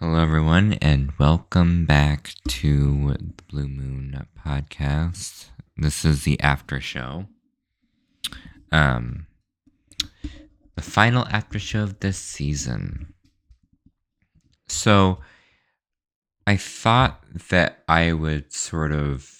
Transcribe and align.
Hello, 0.00 0.18
everyone, 0.18 0.72
and 0.82 1.12
welcome 1.20 1.86
back 1.86 2.34
to 2.48 3.12
the 3.12 3.44
Blue 3.48 3.68
Moon 3.68 4.26
podcast. 4.44 5.50
This 5.76 6.04
is 6.04 6.24
the 6.24 6.38
after 6.40 6.80
show. 6.80 7.26
Um, 8.72 9.28
the 10.74 10.82
final 10.82 11.28
after 11.28 11.60
show 11.60 11.84
of 11.84 12.00
this 12.00 12.18
season. 12.18 13.14
So, 14.66 15.18
I 16.44 16.56
thought 16.56 17.22
that 17.50 17.84
I 17.86 18.14
would 18.14 18.52
sort 18.52 18.90
of 18.90 19.30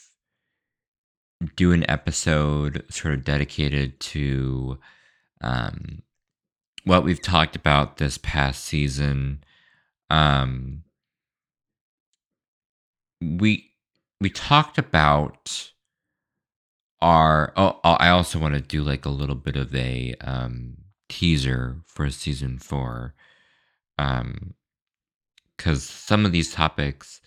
do 1.57 1.73
an 1.73 1.85
episode 1.91 2.85
sort 2.91 3.15
of 3.15 3.25
dedicated 3.25 3.99
to 3.99 4.79
um, 5.41 6.03
what 6.85 7.03
we've 7.03 7.21
talked 7.21 7.57
about 7.57 7.97
this 7.97 8.19
past 8.19 8.65
season 8.65 9.43
um 10.11 10.83
we 13.21 13.71
we 14.21 14.31
talked 14.31 14.79
about 14.79 15.73
our 17.01 17.53
oh, 17.57 17.81
oh 17.85 17.93
i 17.95 18.09
also 18.09 18.39
want 18.39 18.55
to 18.55 18.61
do 18.61 18.83
like 18.83 19.05
a 19.05 19.11
little 19.11 19.35
bit 19.35 19.57
of 19.57 19.75
a 19.75 20.15
um 20.21 20.77
teaser 21.09 21.77
for 21.87 22.11
season 22.11 22.59
four 22.59 23.15
um 23.99 24.55
because 25.57 25.83
some 25.85 26.27
of 26.27 26.33
these 26.33 26.53
topics 26.53 27.21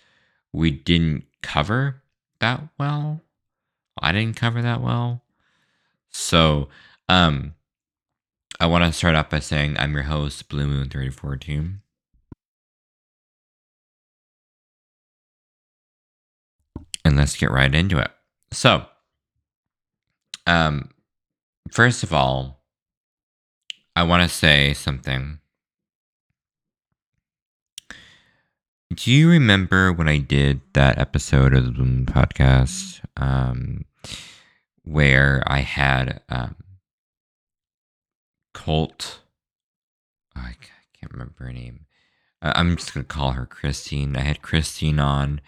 we 0.53 0.71
didn't 0.71 1.23
cover 1.41 2.01
that 2.39 2.61
well. 2.79 3.21
I 4.01 4.11
didn't 4.11 4.35
cover 4.35 4.61
that 4.61 4.81
well. 4.81 5.23
So 6.09 6.69
um 7.09 7.53
i 8.59 8.65
want 8.65 8.83
to 8.83 8.91
start 8.91 9.15
off 9.15 9.29
by 9.29 9.39
saying 9.39 9.77
i'm 9.77 9.93
your 9.93 10.03
host 10.03 10.49
blue 10.49 10.67
moon 10.67 10.89
34 10.89 11.37
and 17.07 17.17
let's 17.17 17.37
get 17.37 17.49
right 17.49 17.73
into 17.73 17.97
it. 17.97 18.11
So, 18.51 18.85
um, 20.45 20.89
first 21.71 22.03
of 22.03 22.13
all, 22.13 22.61
I 23.95 24.03
want 24.03 24.29
to 24.29 24.35
say 24.35 24.73
something. 24.73 25.39
Do 28.93 29.11
you 29.11 29.29
remember 29.29 29.91
when 29.91 30.07
I 30.07 30.17
did 30.17 30.61
that 30.73 30.97
episode 30.97 31.53
of 31.53 31.65
the 31.65 31.71
Blue 31.71 31.85
Moon 31.85 32.05
podcast 32.05 33.01
um, 33.17 33.85
where 34.83 35.43
I 35.47 35.59
had 35.59 36.21
um, 36.29 36.55
Colt? 38.53 39.21
Oh, 40.35 40.41
I 40.41 40.55
can't 40.99 41.11
remember 41.11 41.33
her 41.39 41.53
name. 41.53 41.85
Uh, 42.41 42.53
I'm 42.55 42.75
just 42.75 42.93
going 42.93 43.05
to 43.05 43.13
call 43.13 43.31
her 43.31 43.45
Christine. 43.45 44.15
I 44.15 44.21
had 44.21 44.41
Christine 44.41 44.99
on 44.99 45.41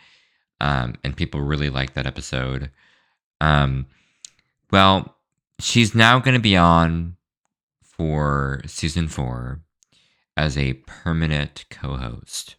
um, 0.62 0.96
and 1.04 1.16
people 1.16 1.42
really 1.42 1.70
liked 1.70 1.96
that 1.96 2.06
episode. 2.06 2.72
Um, 3.42 3.88
well, 4.72 5.16
she's 5.60 5.96
now 5.96 6.20
going 6.20 6.36
to 6.36 6.42
be 6.42 6.58
on 6.58 7.16
for 7.82 8.62
season 8.66 9.08
four 9.08 9.62
as 10.38 10.58
a 10.58 10.74
permanent 10.74 11.66
co 11.70 11.98
host. 11.98 12.56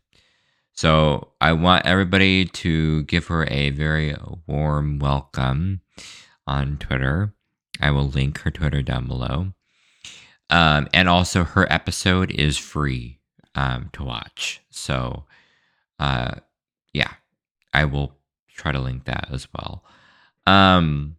So 0.72 1.32
I 1.40 1.52
want 1.52 1.86
everybody 1.86 2.46
to 2.46 3.02
give 3.02 3.26
her 3.26 3.46
a 3.50 3.70
very 3.70 4.16
warm 4.46 4.98
welcome 4.98 5.82
on 6.46 6.78
Twitter. 6.78 7.34
I 7.80 7.90
will 7.90 8.08
link 8.08 8.40
her 8.40 8.50
Twitter 8.50 8.82
down 8.82 9.06
below. 9.06 9.52
Um, 10.48 10.88
and 10.92 11.08
also, 11.08 11.44
her 11.44 11.70
episode 11.72 12.32
is 12.32 12.58
free 12.58 13.20
um, 13.54 13.90
to 13.92 14.02
watch. 14.02 14.60
So, 14.70 15.24
uh, 15.98 16.36
yeah, 16.92 17.12
I 17.72 17.84
will 17.84 18.16
try 18.48 18.72
to 18.72 18.78
link 18.78 19.04
that 19.04 19.28
as 19.30 19.48
well. 19.54 19.84
Um, 20.46 21.16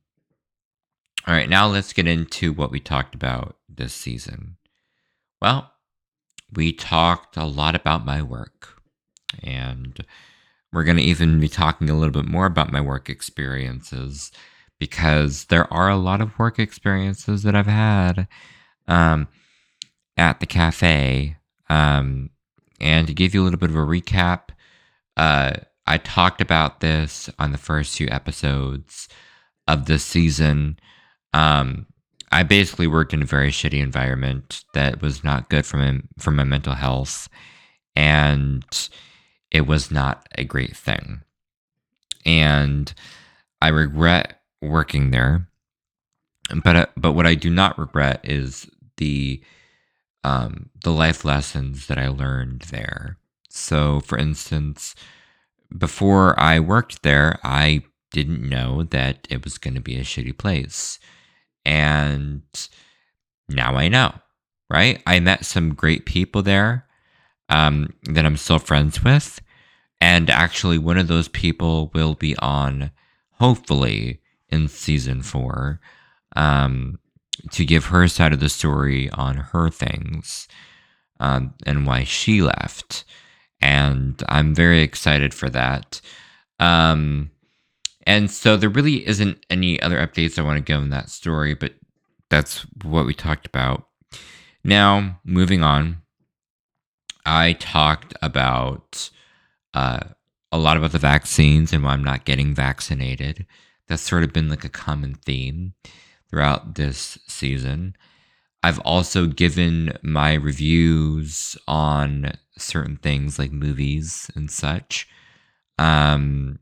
all 1.27 1.33
right, 1.33 1.49
now 1.49 1.67
let's 1.67 1.93
get 1.93 2.07
into 2.07 2.51
what 2.53 2.71
we 2.71 2.79
talked 2.79 3.15
about 3.15 3.57
this 3.69 3.93
season. 3.93 4.57
Well, 5.41 5.71
we 6.53 6.73
talked 6.73 7.37
a 7.37 7.45
lot 7.45 7.75
about 7.75 8.05
my 8.05 8.21
work, 8.21 8.81
and 9.43 10.05
we're 10.73 10.83
going 10.83 10.97
to 10.97 11.03
even 11.03 11.39
be 11.39 11.47
talking 11.47 11.89
a 11.89 11.95
little 11.95 12.11
bit 12.11 12.29
more 12.29 12.45
about 12.45 12.71
my 12.71 12.81
work 12.81 13.09
experiences 13.09 14.31
because 14.79 15.45
there 15.45 15.71
are 15.71 15.89
a 15.89 15.97
lot 15.97 16.21
of 16.21 16.37
work 16.39 16.57
experiences 16.57 17.43
that 17.43 17.55
I've 17.55 17.67
had 17.67 18.27
um, 18.87 19.27
at 20.17 20.39
the 20.39 20.45
cafe. 20.45 21.37
Um, 21.69 22.31
and 22.79 23.07
to 23.07 23.13
give 23.13 23.33
you 23.33 23.43
a 23.43 23.45
little 23.45 23.59
bit 23.59 23.69
of 23.69 23.75
a 23.75 23.79
recap, 23.79 24.49
uh, 25.17 25.53
I 25.87 25.97
talked 25.97 26.41
about 26.41 26.79
this 26.79 27.29
on 27.39 27.51
the 27.51 27.57
first 27.57 27.97
few 27.97 28.07
episodes 28.09 29.07
of 29.67 29.85
this 29.85 30.03
season. 30.03 30.79
Um, 31.33 31.87
I 32.31 32.43
basically 32.43 32.87
worked 32.87 33.13
in 33.13 33.21
a 33.21 33.25
very 33.25 33.51
shitty 33.51 33.81
environment 33.81 34.63
that 34.73 35.01
was 35.01 35.23
not 35.23 35.49
good 35.49 35.65
for 35.65 35.77
my, 35.77 35.99
for 36.17 36.31
my 36.31 36.43
mental 36.43 36.75
health, 36.75 37.27
and 37.95 38.63
it 39.51 39.67
was 39.67 39.91
not 39.91 40.27
a 40.37 40.43
great 40.43 40.75
thing. 40.75 41.21
And 42.25 42.93
I 43.61 43.69
regret 43.69 44.39
working 44.61 45.11
there, 45.11 45.47
but 46.63 46.75
uh, 46.75 46.85
but 46.95 47.13
what 47.13 47.27
I 47.27 47.35
do 47.35 47.49
not 47.49 47.77
regret 47.77 48.21
is 48.23 48.69
the 48.97 49.41
um, 50.23 50.69
the 50.83 50.91
life 50.91 51.25
lessons 51.25 51.87
that 51.87 51.97
I 51.97 52.07
learned 52.07 52.61
there. 52.71 53.17
So, 53.49 53.99
for 54.01 54.17
instance, 54.17 54.95
before 55.77 56.39
I 56.39 56.59
worked 56.59 57.03
there, 57.03 57.39
I 57.43 57.83
didn't 58.11 58.47
know 58.47 58.83
that 58.83 59.27
it 59.29 59.43
was 59.43 59.57
going 59.57 59.75
to 59.75 59.81
be 59.81 59.97
a 59.97 60.01
shitty 60.03 60.37
place. 60.37 60.99
And 61.65 62.43
now 63.47 63.75
I 63.75 63.87
know, 63.87 64.13
right? 64.69 65.01
I 65.07 65.19
met 65.19 65.45
some 65.45 65.73
great 65.73 66.05
people 66.05 66.41
there 66.41 66.85
um, 67.49 67.93
that 68.03 68.25
I'm 68.25 68.37
still 68.37 68.59
friends 68.59 69.03
with. 69.03 69.41
And 69.99 70.29
actually, 70.29 70.77
one 70.77 70.97
of 70.97 71.07
those 71.07 71.27
people 71.27 71.91
will 71.93 72.15
be 72.15 72.35
on, 72.37 72.91
hopefully, 73.33 74.19
in 74.49 74.67
season 74.67 75.21
four 75.21 75.79
um, 76.35 76.99
to 77.51 77.65
give 77.65 77.85
her 77.85 78.07
side 78.07 78.33
of 78.33 78.39
the 78.39 78.49
story 78.49 79.09
on 79.11 79.35
her 79.37 79.69
things 79.69 80.47
um, 81.19 81.53
and 81.65 81.85
why 81.85 82.03
she 82.03 82.41
left 82.41 83.05
and 83.61 84.21
I'm 84.27 84.55
very 84.55 84.81
excited 84.81 85.33
for 85.33 85.49
that. 85.49 86.01
Um, 86.59 87.31
and 88.07 88.31
so 88.31 88.57
there 88.57 88.69
really 88.69 89.07
isn't 89.07 89.45
any 89.49 89.81
other 89.81 89.97
updates 89.97 90.37
I 90.37 90.43
want 90.43 90.57
to 90.57 90.63
give 90.63 90.81
in 90.81 90.89
that 90.89 91.09
story, 91.09 91.53
but 91.53 91.73
that's 92.29 92.65
what 92.83 93.05
we 93.05 93.13
talked 93.13 93.45
about. 93.45 93.87
Now, 94.63 95.19
moving 95.23 95.63
on, 95.63 96.01
I 97.25 97.53
talked 97.53 98.13
about 98.21 99.09
uh, 99.73 99.99
a 100.51 100.57
lot 100.57 100.77
about 100.77 100.91
the 100.91 100.99
vaccines 100.99 101.73
and 101.73 101.83
why 101.83 101.91
I'm 101.91 102.03
not 102.03 102.25
getting 102.25 102.53
vaccinated. 102.53 103.45
That's 103.87 104.01
sort 104.01 104.23
of 104.23 104.33
been 104.33 104.49
like 104.49 104.63
a 104.63 104.69
common 104.69 105.15
theme 105.15 105.73
throughout 106.29 106.75
this 106.75 107.17
season. 107.27 107.95
I've 108.63 108.79
also 108.79 109.25
given 109.27 109.97
my 110.01 110.33
reviews 110.33 111.57
on 111.67 112.31
certain 112.61 112.97
things 112.97 113.39
like 113.39 113.51
movies 113.51 114.29
and 114.35 114.49
such, 114.49 115.07
um, 115.77 116.59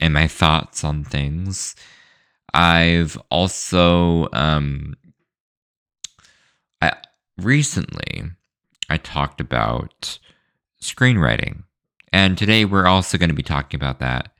and 0.00 0.14
my 0.14 0.28
thoughts 0.28 0.84
on 0.84 1.04
things. 1.04 1.74
I've 2.52 3.16
also, 3.30 4.28
um, 4.32 4.94
I 6.80 6.94
recently 7.38 8.24
I 8.88 8.96
talked 8.96 9.40
about 9.40 10.18
screenwriting, 10.82 11.64
and 12.12 12.36
today 12.36 12.64
we're 12.64 12.86
also 12.86 13.18
going 13.18 13.30
to 13.30 13.34
be 13.34 13.42
talking 13.42 13.78
about 13.78 14.00
that 14.00 14.32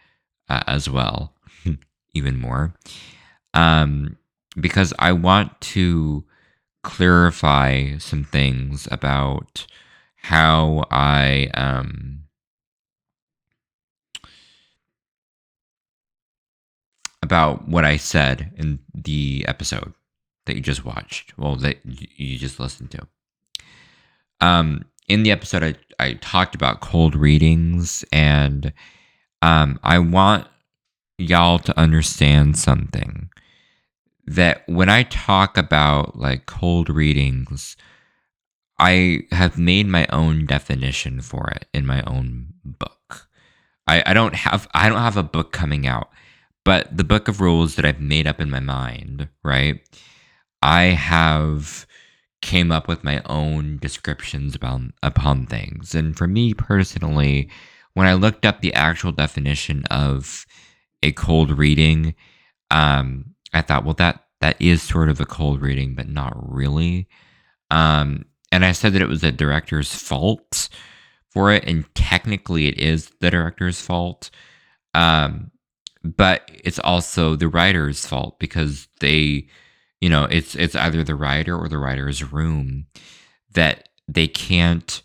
uh, 0.48 0.62
as 0.66 0.88
well, 0.90 1.34
even 2.14 2.38
more, 2.38 2.74
um, 3.54 4.16
because 4.58 4.92
I 4.98 5.12
want 5.12 5.60
to 5.60 6.24
clarify 6.82 7.98
some 7.98 8.24
things 8.24 8.88
about 8.90 9.66
how 10.22 10.84
I 10.90 11.50
um 11.54 12.24
about 17.22 17.68
what 17.68 17.84
I 17.84 17.96
said 17.96 18.52
in 18.56 18.80
the 18.94 19.44
episode 19.46 19.94
that 20.46 20.56
you 20.56 20.62
just 20.62 20.84
watched. 20.84 21.36
Well, 21.38 21.56
that 21.56 21.78
you 21.84 22.38
just 22.38 22.58
listened 22.58 22.90
to. 22.92 23.06
Um, 24.40 24.86
in 25.06 25.22
the 25.22 25.30
episode, 25.30 25.62
I, 25.62 25.74
I 26.04 26.14
talked 26.14 26.54
about 26.54 26.80
cold 26.80 27.14
readings, 27.14 28.04
and 28.10 28.72
um, 29.42 29.78
I 29.82 29.98
want 29.98 30.48
y'all 31.18 31.58
to 31.60 31.78
understand 31.78 32.58
something 32.58 33.30
that 34.26 34.62
when 34.66 34.88
I 34.88 35.02
talk 35.04 35.56
about 35.56 36.18
like 36.18 36.46
cold 36.46 36.88
readings, 36.88 37.76
I 38.80 39.24
have 39.30 39.58
made 39.58 39.86
my 39.86 40.06
own 40.06 40.46
definition 40.46 41.20
for 41.20 41.50
it 41.50 41.66
in 41.74 41.84
my 41.84 42.02
own 42.06 42.54
book. 42.64 43.28
I, 43.86 44.02
I 44.06 44.14
don't 44.14 44.34
have 44.34 44.66
I 44.72 44.88
don't 44.88 44.98
have 44.98 45.18
a 45.18 45.22
book 45.22 45.52
coming 45.52 45.86
out, 45.86 46.08
but 46.64 46.96
the 46.96 47.04
book 47.04 47.28
of 47.28 47.42
rules 47.42 47.74
that 47.74 47.84
I've 47.84 48.00
made 48.00 48.26
up 48.26 48.40
in 48.40 48.50
my 48.50 48.60
mind, 48.60 49.28
right? 49.44 49.80
I 50.62 50.84
have 50.84 51.86
came 52.40 52.72
up 52.72 52.88
with 52.88 53.04
my 53.04 53.20
own 53.26 53.76
descriptions 53.82 54.54
about 54.54 54.80
upon 55.02 55.44
things. 55.44 55.94
And 55.94 56.16
for 56.16 56.26
me 56.26 56.54
personally, 56.54 57.50
when 57.92 58.06
I 58.06 58.14
looked 58.14 58.46
up 58.46 58.62
the 58.62 58.72
actual 58.72 59.12
definition 59.12 59.84
of 59.90 60.46
a 61.02 61.12
cold 61.12 61.50
reading, 61.50 62.14
um, 62.70 63.34
I 63.52 63.60
thought, 63.60 63.84
well, 63.84 63.94
that 63.94 64.24
that 64.40 64.56
is 64.58 64.80
sort 64.80 65.10
of 65.10 65.20
a 65.20 65.26
cold 65.26 65.60
reading, 65.60 65.94
but 65.94 66.08
not 66.08 66.32
really. 66.34 67.08
Um, 67.70 68.24
and 68.52 68.64
I 68.64 68.72
said 68.72 68.92
that 68.94 69.02
it 69.02 69.08
was 69.08 69.20
the 69.20 69.32
director's 69.32 69.94
fault 69.94 70.68
for 71.30 71.52
it, 71.52 71.64
and 71.64 71.84
technically, 71.94 72.66
it 72.66 72.78
is 72.78 73.10
the 73.20 73.30
director's 73.30 73.80
fault. 73.80 74.30
Um, 74.94 75.50
but 76.02 76.50
it's 76.64 76.78
also 76.80 77.36
the 77.36 77.48
writer's 77.48 78.06
fault 78.06 78.38
because 78.38 78.88
they, 79.00 79.46
you 80.00 80.08
know, 80.08 80.24
it's 80.24 80.54
it's 80.56 80.74
either 80.74 81.04
the 81.04 81.14
writer 81.14 81.56
or 81.56 81.68
the 81.68 81.78
writer's 81.78 82.32
room 82.32 82.86
that 83.52 83.88
they 84.08 84.26
can't 84.26 85.02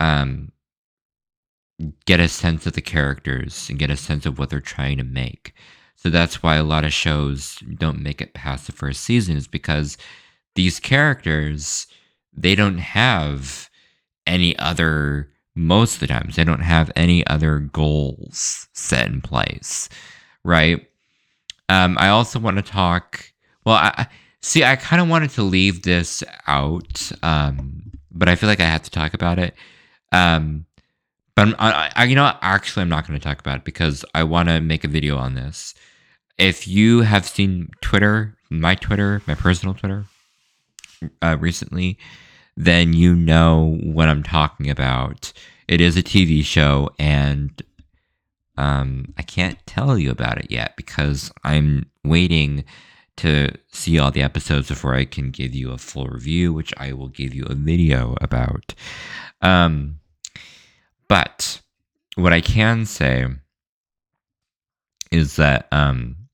um, 0.00 0.52
get 2.06 2.20
a 2.20 2.28
sense 2.28 2.66
of 2.66 2.74
the 2.74 2.80
characters 2.82 3.68
and 3.68 3.78
get 3.78 3.90
a 3.90 3.96
sense 3.96 4.26
of 4.26 4.38
what 4.38 4.50
they're 4.50 4.60
trying 4.60 4.98
to 4.98 5.04
make. 5.04 5.54
So 5.96 6.10
that's 6.10 6.42
why 6.42 6.56
a 6.56 6.64
lot 6.64 6.84
of 6.84 6.92
shows 6.92 7.56
don't 7.76 8.00
make 8.02 8.20
it 8.20 8.34
past 8.34 8.66
the 8.66 8.72
first 8.72 9.00
season 9.02 9.36
is 9.36 9.48
because 9.48 9.96
these 10.54 10.78
characters 10.78 11.86
they 12.32 12.54
don't 12.54 12.78
have 12.78 13.68
any 14.26 14.58
other 14.58 15.30
most 15.54 15.94
of 15.94 16.00
the 16.00 16.06
times 16.06 16.36
they 16.36 16.44
don't 16.44 16.62
have 16.62 16.90
any 16.94 17.26
other 17.26 17.58
goals 17.58 18.68
set 18.72 19.08
in 19.08 19.20
place, 19.20 19.88
right? 20.44 20.86
Um, 21.68 21.96
I 21.98 22.08
also 22.08 22.38
want 22.38 22.56
to 22.56 22.62
talk. 22.62 23.32
Well, 23.64 23.74
I 23.74 24.06
see. 24.40 24.64
I 24.64 24.76
kind 24.76 25.02
of 25.02 25.08
wanted 25.08 25.30
to 25.30 25.42
leave 25.42 25.82
this 25.82 26.22
out, 26.46 27.10
um, 27.22 27.90
but 28.12 28.28
I 28.28 28.36
feel 28.36 28.48
like 28.48 28.60
I 28.60 28.66
have 28.66 28.82
to 28.82 28.90
talk 28.90 29.14
about 29.14 29.38
it. 29.38 29.54
Um, 30.12 30.64
but 31.34 31.54
I, 31.58 31.90
I, 31.94 32.04
you 32.04 32.14
know, 32.14 32.32
actually, 32.40 32.82
I'm 32.82 32.88
not 32.88 33.06
going 33.06 33.18
to 33.18 33.24
talk 33.24 33.40
about 33.40 33.58
it 33.58 33.64
because 33.64 34.04
I 34.14 34.24
want 34.24 34.48
to 34.48 34.60
make 34.60 34.84
a 34.84 34.88
video 34.88 35.16
on 35.16 35.34
this. 35.34 35.74
If 36.38 36.68
you 36.68 37.02
have 37.02 37.26
seen 37.26 37.70
Twitter, 37.80 38.36
my 38.48 38.74
Twitter, 38.76 39.22
my 39.26 39.34
personal 39.34 39.74
Twitter, 39.74 40.06
uh, 41.22 41.36
recently, 41.38 41.98
then 42.56 42.92
you 42.92 43.14
know 43.14 43.78
what 43.82 44.08
I'm 44.08 44.22
talking 44.22 44.70
about. 44.70 45.32
It 45.68 45.80
is 45.80 45.96
a 45.96 46.02
TV 46.02 46.44
show, 46.44 46.90
and 46.98 47.62
um, 48.56 49.14
I 49.16 49.22
can't 49.22 49.58
tell 49.66 49.98
you 49.98 50.10
about 50.10 50.38
it 50.38 50.50
yet 50.50 50.76
because 50.76 51.30
I'm 51.44 51.90
waiting 52.04 52.64
to 53.18 53.52
see 53.72 53.98
all 53.98 54.10
the 54.10 54.22
episodes 54.22 54.68
before 54.68 54.94
I 54.94 55.04
can 55.04 55.30
give 55.30 55.54
you 55.54 55.72
a 55.72 55.78
full 55.78 56.06
review, 56.06 56.52
which 56.52 56.72
I 56.76 56.92
will 56.92 57.08
give 57.08 57.34
you 57.34 57.44
a 57.44 57.54
video 57.54 58.16
about. 58.20 58.74
Um, 59.42 60.00
but 61.08 61.60
what 62.14 62.32
I 62.32 62.40
can 62.40 62.86
say 62.86 63.26
is 65.10 65.36
that 65.36 65.68
um, 65.72 66.27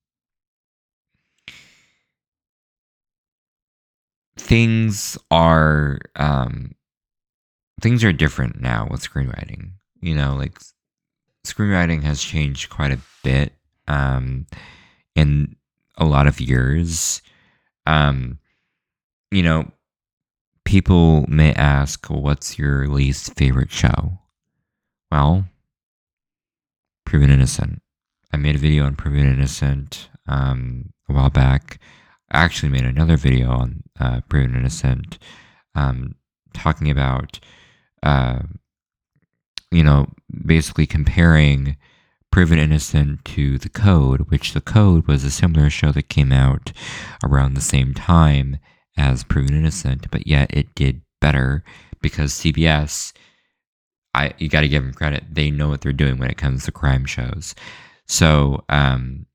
things 4.36 5.18
are 5.30 6.00
um, 6.16 6.72
things 7.80 8.04
are 8.04 8.12
different 8.12 8.60
now 8.60 8.88
with 8.90 9.02
screenwriting. 9.02 9.72
You 10.00 10.14
know, 10.14 10.34
like 10.34 10.58
screenwriting 11.46 12.02
has 12.02 12.22
changed 12.22 12.70
quite 12.70 12.92
a 12.92 13.00
bit 13.22 13.52
um, 13.88 14.46
in 15.14 15.56
a 15.96 16.04
lot 16.04 16.26
of 16.26 16.40
years. 16.40 17.22
Um, 17.86 18.38
you 19.30 19.42
know, 19.42 19.70
people 20.64 21.26
may 21.28 21.52
ask, 21.54 22.06
"What's 22.06 22.58
your 22.58 22.88
least 22.88 23.34
favorite 23.34 23.72
show?" 23.72 24.18
Well, 25.10 25.44
Proven 27.04 27.30
Innocent. 27.30 27.80
I 28.32 28.36
made 28.36 28.56
a 28.56 28.58
video 28.58 28.84
on 28.84 28.96
Proven 28.96 29.32
Innocent 29.32 30.08
um, 30.26 30.92
a 31.08 31.12
while 31.12 31.30
back. 31.30 31.78
Actually 32.34 32.70
made 32.70 32.84
another 32.84 33.16
video 33.16 33.50
on 33.50 33.82
uh, 33.98 34.20
Proven 34.28 34.56
Innocent, 34.56 35.18
um, 35.74 36.16
talking 36.52 36.90
about, 36.90 37.38
uh, 38.02 38.40
you 39.70 39.84
know, 39.84 40.08
basically 40.44 40.86
comparing 40.86 41.76
Proven 42.32 42.58
Innocent 42.58 43.24
to 43.26 43.58
The 43.58 43.68
Code, 43.68 44.30
which 44.30 44.52
The 44.52 44.60
Code 44.60 45.06
was 45.06 45.22
a 45.22 45.30
similar 45.30 45.70
show 45.70 45.92
that 45.92 46.08
came 46.08 46.32
out 46.32 46.72
around 47.22 47.54
the 47.54 47.60
same 47.60 47.94
time 47.94 48.58
as 48.96 49.24
Proven 49.24 49.56
Innocent, 49.56 50.10
but 50.10 50.26
yet 50.26 50.52
it 50.52 50.74
did 50.74 51.02
better 51.20 51.62
because 52.02 52.32
CBS 52.32 53.12
I 54.14 54.32
you 54.38 54.48
got 54.48 54.60
to 54.62 54.68
give 54.68 54.82
them 54.82 54.94
credit. 54.94 55.24
They 55.30 55.50
know 55.50 55.68
what 55.68 55.80
they're 55.80 55.92
doing 55.92 56.18
when 56.18 56.30
it 56.30 56.36
comes 56.36 56.64
to 56.64 56.72
crime 56.72 57.04
shows. 57.04 57.54
So 58.06 58.64
um, 58.68 59.26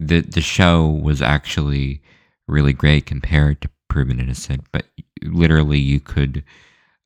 the 0.00 0.22
the 0.22 0.40
show 0.40 0.86
was 0.86 1.22
actually 1.22 2.02
really 2.48 2.72
great 2.72 3.06
compared 3.06 3.60
to 3.60 3.70
Proven 3.88 4.18
Innocent, 4.18 4.64
but 4.72 4.86
literally 5.22 5.78
you 5.78 6.00
could 6.00 6.42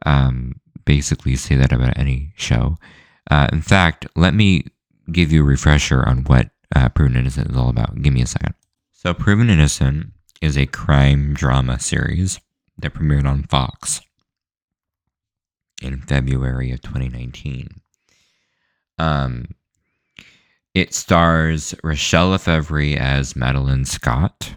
um, 0.07 0.61
basically 0.85 1.37
say 1.37 1.57
that 1.57 1.73
about 1.73 1.99
any 1.99 2.33
show. 2.37 2.79
Uh, 3.31 3.49
in 3.53 3.61
fact, 3.61 4.07
let 4.17 4.35
me 4.35 4.65
give 5.11 5.33
you 5.33 5.43
a 5.43 5.47
refresher 5.47 6.07
on 6.09 6.25
what 6.25 6.51
uh, 6.75 6.89
Proven 6.89 7.17
Innocent 7.17 7.51
is 7.51 7.57
all 7.57 7.69
about. 7.69 8.01
Give 8.01 8.13
me 8.13 8.23
a 8.23 8.27
second. 8.27 8.55
So, 8.93 9.13
Proven 9.13 9.51
Innocent 9.51 10.13
is 10.41 10.57
a 10.57 10.67
crime 10.67 11.35
drama 11.35 11.81
series 11.81 12.41
that 12.79 12.95
premiered 12.95 13.27
on 13.27 13.43
Fox 13.45 14.01
in 15.83 16.01
February 16.01 16.71
of 16.71 16.81
2019. 16.83 17.81
Um, 18.99 19.47
it 20.75 20.95
stars 20.95 21.75
Rachelle 21.85 22.31
Lefevre 22.31 22.99
as 22.99 23.37
Madeline 23.37 23.85
Scott, 23.85 24.55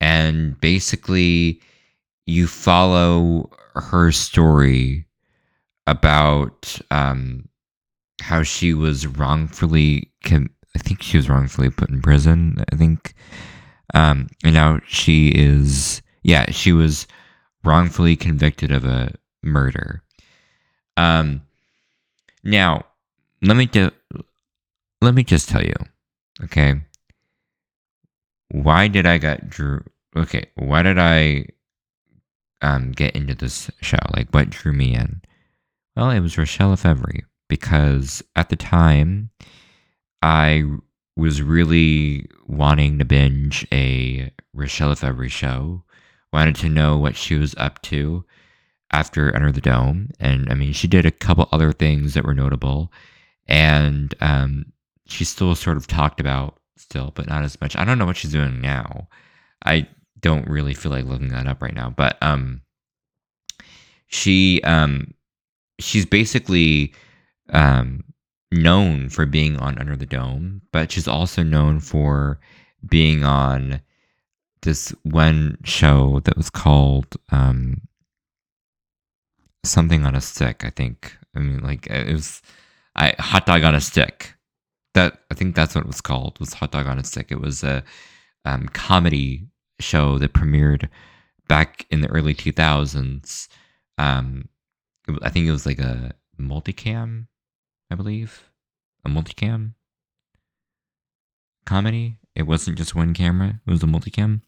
and 0.00 0.58
basically, 0.60 1.60
you 2.26 2.46
follow 2.46 3.50
her 3.74 4.12
story 4.12 5.06
about 5.86 6.78
um, 6.90 7.48
how 8.20 8.42
she 8.42 8.72
was 8.72 9.06
wrongfully, 9.06 10.10
com- 10.22 10.50
I 10.74 10.78
think 10.78 11.02
she 11.02 11.16
was 11.16 11.28
wrongfully 11.28 11.70
put 11.70 11.90
in 11.90 12.00
prison. 12.00 12.64
I 12.72 12.76
think, 12.76 13.14
um, 13.92 14.28
and 14.42 14.54
now 14.54 14.80
she 14.86 15.28
is, 15.28 16.00
yeah, 16.22 16.50
she 16.50 16.72
was 16.72 17.06
wrongfully 17.64 18.16
convicted 18.16 18.70
of 18.70 18.84
a 18.84 19.12
murder 19.42 20.04
um, 20.96 21.42
now, 22.42 22.84
let 23.42 23.56
me 23.56 23.66
do, 23.66 23.90
let 25.04 25.14
me 25.14 25.22
just 25.22 25.48
tell 25.48 25.62
you, 25.62 25.74
okay. 26.42 26.80
Why 28.50 28.88
did 28.88 29.06
I 29.06 29.18
get 29.18 29.48
drew? 29.48 29.84
Okay, 30.16 30.46
why 30.54 30.82
did 30.82 30.98
I 30.98 31.46
um 32.62 32.92
get 32.92 33.14
into 33.14 33.34
this 33.34 33.70
show? 33.80 33.98
Like, 34.14 34.30
what 34.30 34.50
drew 34.50 34.72
me 34.72 34.94
in? 34.94 35.22
Well, 35.96 36.10
it 36.10 36.20
was 36.20 36.36
Rachelle 36.36 36.70
Lefevre 36.70 37.26
because 37.48 38.22
at 38.34 38.48
the 38.48 38.56
time, 38.56 39.30
I 40.22 40.64
was 41.16 41.42
really 41.42 42.26
wanting 42.46 42.98
to 42.98 43.04
binge 43.04 43.66
a 43.72 44.32
Rachelle 44.56 44.88
Lefevre 44.88 45.28
show. 45.28 45.84
Wanted 46.32 46.56
to 46.56 46.68
know 46.68 46.96
what 46.96 47.14
she 47.14 47.36
was 47.36 47.54
up 47.58 47.80
to 47.82 48.24
after 48.90 49.34
Under 49.36 49.52
the 49.52 49.60
Dome. 49.60 50.10
And 50.18 50.50
I 50.50 50.54
mean, 50.54 50.72
she 50.72 50.88
did 50.88 51.06
a 51.06 51.12
couple 51.12 51.48
other 51.52 51.72
things 51.72 52.14
that 52.14 52.24
were 52.24 52.34
notable. 52.34 52.92
And 53.46 54.14
um, 54.20 54.72
she's 55.06 55.28
still 55.28 55.54
sort 55.54 55.76
of 55.76 55.86
talked 55.86 56.20
about 56.20 56.58
still, 56.76 57.12
but 57.14 57.26
not 57.26 57.44
as 57.44 57.60
much. 57.60 57.76
I 57.76 57.84
don't 57.84 57.98
know 57.98 58.06
what 58.06 58.16
she's 58.16 58.32
doing 58.32 58.60
now. 58.60 59.08
I 59.64 59.88
don't 60.20 60.48
really 60.48 60.74
feel 60.74 60.92
like 60.92 61.04
looking 61.04 61.28
that 61.28 61.46
up 61.46 61.62
right 61.62 61.74
now. 61.74 61.90
But 61.90 62.16
um, 62.22 62.62
she 64.06 64.60
um, 64.62 65.12
she's 65.78 66.06
basically 66.06 66.94
um, 67.50 68.04
known 68.50 69.08
for 69.08 69.26
being 69.26 69.58
on 69.58 69.78
Under 69.78 69.96
the 69.96 70.06
Dome, 70.06 70.62
but 70.72 70.92
she's 70.92 71.08
also 71.08 71.42
known 71.42 71.80
for 71.80 72.38
being 72.86 73.24
on 73.24 73.80
this 74.62 74.94
one 75.02 75.58
show 75.64 76.20
that 76.24 76.36
was 76.36 76.50
called 76.50 77.16
um, 77.30 77.82
something 79.62 80.04
on 80.04 80.14
a 80.14 80.20
stick. 80.20 80.64
I 80.64 80.70
think. 80.70 81.16
I 81.36 81.40
mean, 81.40 81.60
like 81.60 81.86
it 81.88 82.12
was, 82.12 82.42
I 82.94 83.14
hot 83.18 83.46
dog 83.46 83.64
on 83.64 83.74
a 83.74 83.80
stick. 83.80 84.33
That 84.94 85.20
I 85.30 85.34
think 85.34 85.54
that's 85.54 85.74
what 85.74 85.82
it 85.84 85.88
was 85.88 86.00
called. 86.00 86.38
Was 86.40 86.54
hot 86.54 86.72
dog 86.72 86.86
on 86.86 86.98
a 86.98 87.04
stick. 87.04 87.30
It 87.30 87.40
was 87.40 87.64
a 87.64 87.82
um, 88.44 88.68
comedy 88.68 89.46
show 89.80 90.18
that 90.18 90.32
premiered 90.34 90.88
back 91.48 91.86
in 91.90 92.00
the 92.00 92.08
early 92.10 92.34
two 92.34 92.52
thousands 92.52 93.48
Um, 93.98 94.48
I 95.22 95.30
think 95.30 95.46
it 95.46 95.52
was 95.52 95.66
like 95.66 95.78
a 95.78 96.12
multicam, 96.40 97.26
I 97.90 97.94
believe, 97.94 98.48
a 99.04 99.08
multicam 99.08 99.74
comedy. 101.66 102.18
It 102.34 102.44
wasn't 102.44 102.78
just 102.78 102.94
one 102.94 103.14
camera; 103.14 103.60
it 103.66 103.70
was 103.70 103.82
a 103.82 103.86
multicam. 103.86 104.42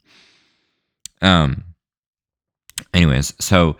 Um. 1.22 1.64
Anyways, 2.92 3.32
so 3.40 3.76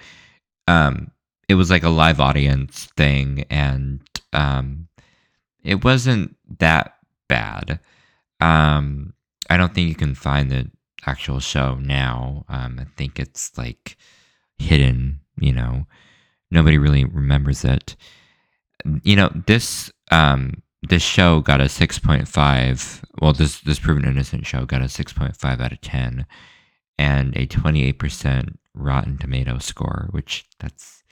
um, 0.68 1.10
it 1.48 1.54
was 1.54 1.70
like 1.70 1.82
a 1.82 1.88
live 1.90 2.20
audience 2.20 2.86
thing, 2.96 3.44
and 3.50 4.00
um, 4.32 4.88
it 5.66 5.84
wasn't 5.84 6.36
that 6.58 6.96
bad. 7.28 7.80
Um, 8.40 9.14
I 9.50 9.56
don't 9.56 9.74
think 9.74 9.88
you 9.88 9.94
can 9.94 10.14
find 10.14 10.50
the 10.50 10.70
actual 11.06 11.40
show 11.40 11.74
now. 11.74 12.44
Um, 12.48 12.78
I 12.80 12.84
think 12.96 13.18
it's 13.18 13.56
like 13.58 13.96
hidden. 14.58 15.20
You 15.38 15.52
know, 15.52 15.86
nobody 16.50 16.78
really 16.78 17.04
remembers 17.04 17.64
it. 17.64 17.96
You 19.02 19.16
know, 19.16 19.30
this 19.46 19.92
um, 20.10 20.62
this 20.88 21.02
show 21.02 21.40
got 21.40 21.60
a 21.60 21.68
six 21.68 21.98
point 21.98 22.28
five. 22.28 23.04
Well, 23.20 23.32
this 23.32 23.60
this 23.60 23.78
proven 23.78 24.04
innocent 24.04 24.46
show 24.46 24.64
got 24.64 24.82
a 24.82 24.88
six 24.88 25.12
point 25.12 25.36
five 25.36 25.60
out 25.60 25.72
of 25.72 25.80
ten, 25.80 26.26
and 26.98 27.36
a 27.36 27.46
twenty 27.46 27.82
eight 27.84 27.98
percent 27.98 28.58
Rotten 28.74 29.18
Tomato 29.18 29.58
score, 29.58 30.08
which 30.12 30.46
that's 30.60 31.02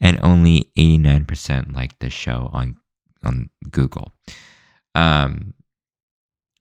and 0.00 0.18
only 0.22 0.70
89% 0.76 1.74
liked 1.74 2.00
the 2.00 2.10
show 2.10 2.50
on 2.52 2.76
on 3.22 3.50
Google. 3.70 4.12
Um 4.94 5.54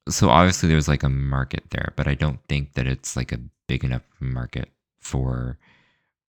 so 0.10 0.30
obviously 0.30 0.70
there's 0.70 0.88
like 0.88 1.04
a 1.04 1.10
market 1.10 1.66
there, 1.72 1.94
but 1.98 2.08
I 2.08 2.14
don't 2.14 2.40
think 2.48 2.74
that 2.74 2.88
it's 2.88 3.16
like 3.18 3.32
a 3.32 3.42
big 3.68 3.84
enough 3.84 4.04
market 4.22 4.70
for 5.00 5.58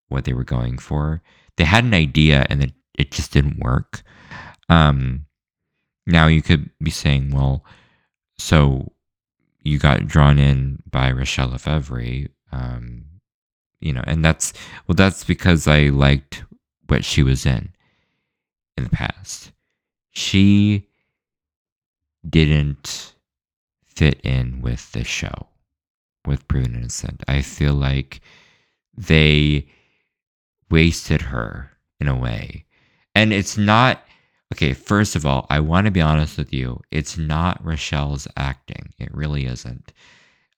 what 0.09 0.25
they 0.25 0.33
were 0.33 0.43
going 0.43 0.79
for. 0.79 1.21
They 1.57 1.63
had 1.63 1.83
an 1.83 1.93
idea 1.93 2.45
and 2.49 2.63
it, 2.63 2.73
it 2.97 3.11
just 3.11 3.31
didn't 3.31 3.59
work. 3.59 4.03
Um 4.69 5.25
now 6.07 6.27
you 6.27 6.41
could 6.41 6.69
be 6.81 6.89
saying, 6.89 7.31
well, 7.31 7.65
so 8.37 8.93
you 9.67 9.77
got 9.77 10.07
drawn 10.07 10.39
in 10.39 10.81
by 10.89 11.11
Rachelle 11.11 11.51
Lefevre, 11.51 12.29
um, 12.53 13.03
you 13.81 13.91
know, 13.91 14.03
and 14.07 14.23
that's 14.23 14.53
well, 14.87 14.95
that's 14.95 15.25
because 15.25 15.67
I 15.67 15.87
liked 15.89 16.43
what 16.87 17.03
she 17.03 17.21
was 17.21 17.45
in 17.45 17.73
in 18.77 18.85
the 18.85 18.89
past. 18.89 19.51
She 20.17 20.87
didn't 22.27 23.13
fit 23.85 24.19
in 24.21 24.63
with 24.63 24.91
the 24.91 25.03
show 25.03 25.45
with 26.25 26.47
Proven 26.47 26.73
Innocent. 26.73 27.23
I 27.27 27.43
feel 27.43 27.75
like 27.75 28.21
they 28.97 29.67
wasted 30.71 31.21
her 31.21 31.69
in 31.99 32.07
a 32.07 32.15
way. 32.17 32.65
And 33.13 33.31
it's 33.31 33.59
not 33.59 34.01
okay, 34.51 34.73
first 34.73 35.15
of 35.15 35.23
all, 35.23 35.45
I 35.51 35.59
want 35.59 35.85
to 35.85 35.91
be 35.91 36.01
honest 36.01 36.35
with 36.35 36.51
you. 36.51 36.81
It's 36.89 37.19
not 37.19 37.63
Rachelle's 37.63 38.27
acting. 38.35 38.95
It 38.97 39.13
really 39.13 39.45
isn't. 39.45 39.93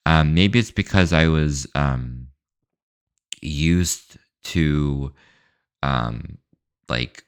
Um, 0.06 0.34
maybe 0.34 0.60
it's 0.60 0.72
because 0.72 1.12
I 1.12 1.28
was 1.28 1.68
um, 1.76 2.30
used 3.42 4.16
to 4.46 5.12
um 5.84 6.38
like 6.88 7.26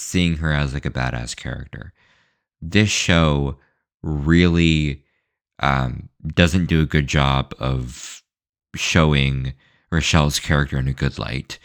seeing 0.00 0.36
her 0.36 0.52
as 0.52 0.74
like 0.74 0.86
a 0.86 0.90
badass 0.90 1.36
character. 1.36 1.92
This 2.60 2.90
show 2.90 3.58
really 4.02 5.04
um 5.60 6.08
doesn't 6.26 6.66
do 6.66 6.80
a 6.80 6.86
good 6.86 7.06
job 7.06 7.54
of 7.58 8.22
showing 8.74 9.54
Rachelle's 9.90 10.38
character 10.38 10.78
in 10.78 10.88
a 10.88 10.92
good 10.92 11.18
light. 11.18 11.58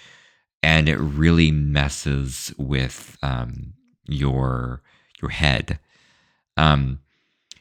And 0.63 0.89
it 0.89 0.97
really 0.97 1.51
messes 1.51 2.53
with 2.57 3.17
um 3.21 3.73
your 4.07 4.81
your 5.21 5.31
head. 5.31 5.79
Um 6.57 6.99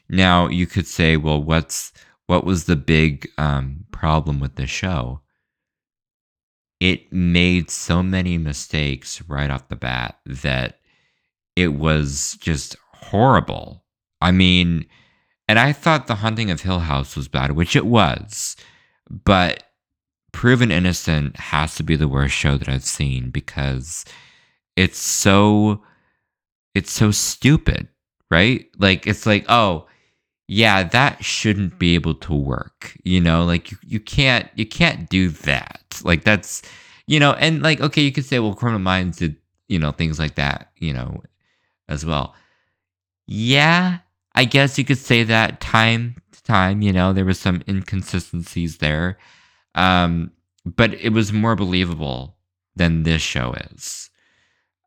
now 0.09 0.47
you 0.47 0.67
could 0.67 0.87
say, 0.87 1.17
well, 1.17 1.41
what's 1.41 1.91
what 2.27 2.43
was 2.43 2.65
the 2.65 2.75
big 2.75 3.29
um, 3.37 3.85
problem 3.91 4.39
with 4.39 4.55
the 4.55 4.67
show? 4.67 5.21
It 6.79 7.11
made 7.11 7.69
so 7.69 8.03
many 8.03 8.37
mistakes 8.37 9.21
right 9.27 9.49
off 9.49 9.69
the 9.69 9.75
bat 9.75 10.19
that 10.25 10.79
it 11.55 11.69
was 11.69 12.37
just 12.41 12.75
horrible. 12.91 13.83
I 14.21 14.31
mean, 14.31 14.85
and 15.47 15.59
I 15.59 15.73
thought 15.73 16.07
The 16.07 16.15
Haunting 16.15 16.51
of 16.51 16.61
Hill 16.61 16.79
House 16.79 17.15
was 17.15 17.27
bad, 17.27 17.51
which 17.51 17.75
it 17.75 17.85
was, 17.85 18.55
but 19.09 19.63
Proven 20.31 20.71
Innocent 20.71 21.37
has 21.37 21.75
to 21.75 21.83
be 21.83 21.95
the 21.95 22.07
worst 22.07 22.35
show 22.35 22.57
that 22.57 22.67
I've 22.67 22.83
seen 22.83 23.29
because 23.29 24.03
it's 24.75 24.97
so 24.99 25.81
it's 26.73 26.91
so 26.91 27.11
stupid, 27.11 27.87
right? 28.29 28.65
Like 28.77 29.07
it's 29.07 29.25
like, 29.25 29.45
oh, 29.47 29.87
yeah, 30.47 30.83
that 30.83 31.23
shouldn't 31.23 31.79
be 31.79 31.95
able 31.95 32.15
to 32.15 32.33
work. 32.33 32.95
You 33.03 33.19
know, 33.21 33.43
like 33.45 33.71
you, 33.71 33.77
you 33.85 33.99
can't 33.99 34.47
you 34.55 34.65
can't 34.65 35.09
do 35.09 35.29
that. 35.29 35.81
Like 36.03 36.23
that's 36.23 36.61
you 37.07 37.19
know, 37.19 37.33
and 37.33 37.61
like 37.61 37.81
okay, 37.81 38.01
you 38.01 38.11
could 38.11 38.25
say, 38.25 38.39
well, 38.39 38.53
Criminal 38.53 38.79
Minds 38.79 39.17
did 39.17 39.37
you 39.67 39.79
know 39.79 39.91
things 39.91 40.19
like 40.19 40.35
that, 40.35 40.71
you 40.77 40.93
know, 40.93 41.21
as 41.89 42.05
well. 42.05 42.35
Yeah, 43.27 43.99
I 44.35 44.45
guess 44.45 44.77
you 44.77 44.85
could 44.85 44.99
say 44.99 45.23
that 45.23 45.61
time 45.61 46.17
to 46.31 46.43
time. 46.43 46.81
You 46.81 46.93
know, 46.93 47.11
there 47.13 47.25
was 47.25 47.39
some 47.39 47.63
inconsistencies 47.67 48.77
there, 48.77 49.17
um, 49.73 50.31
but 50.65 50.93
it 50.95 51.09
was 51.09 51.33
more 51.33 51.55
believable 51.55 52.35
than 52.75 53.03
this 53.03 53.21
show 53.21 53.53
is, 53.71 54.09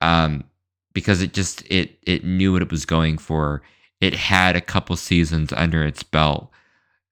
um, 0.00 0.44
because 0.92 1.20
it 1.20 1.32
just 1.34 1.62
it 1.68 1.98
it 2.02 2.24
knew 2.24 2.52
what 2.52 2.62
it 2.62 2.70
was 2.70 2.86
going 2.86 3.18
for 3.18 3.62
it 4.00 4.14
had 4.14 4.56
a 4.56 4.60
couple 4.60 4.96
seasons 4.96 5.52
under 5.52 5.84
its 5.84 6.02
belt, 6.02 6.50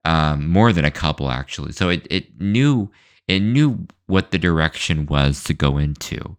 um, 0.04 0.48
more 0.48 0.72
than 0.72 0.84
a 0.84 0.90
couple 0.90 1.30
actually. 1.30 1.72
So 1.72 1.88
it 1.88 2.06
it 2.10 2.40
knew 2.40 2.90
it 3.28 3.40
knew 3.40 3.86
what 4.06 4.30
the 4.30 4.38
direction 4.38 5.06
was 5.06 5.42
to 5.44 5.54
go 5.54 5.78
into. 5.78 6.36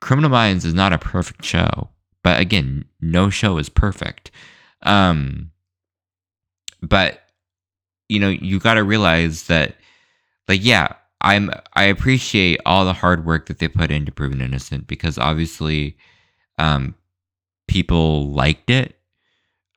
Criminal 0.00 0.30
Minds 0.30 0.64
is 0.64 0.74
not 0.74 0.92
a 0.92 0.98
perfect 0.98 1.44
show, 1.44 1.88
but 2.22 2.40
again, 2.40 2.84
no 3.00 3.30
show 3.30 3.58
is 3.58 3.68
perfect. 3.68 4.30
Um, 4.82 5.50
but 6.82 7.20
you 8.08 8.20
know, 8.20 8.28
you 8.28 8.60
got 8.60 8.74
to 8.74 8.84
realize 8.84 9.44
that, 9.44 9.76
like, 10.46 10.60
yeah, 10.62 10.94
I'm 11.20 11.50
I 11.72 11.84
appreciate 11.84 12.60
all 12.66 12.84
the 12.84 12.92
hard 12.92 13.24
work 13.24 13.46
that 13.46 13.58
they 13.58 13.68
put 13.68 13.90
into 13.90 14.12
Proven 14.12 14.40
Innocent 14.40 14.86
because 14.86 15.18
obviously, 15.18 15.96
um, 16.58 16.94
people 17.66 18.30
liked 18.30 18.70
it 18.70 18.98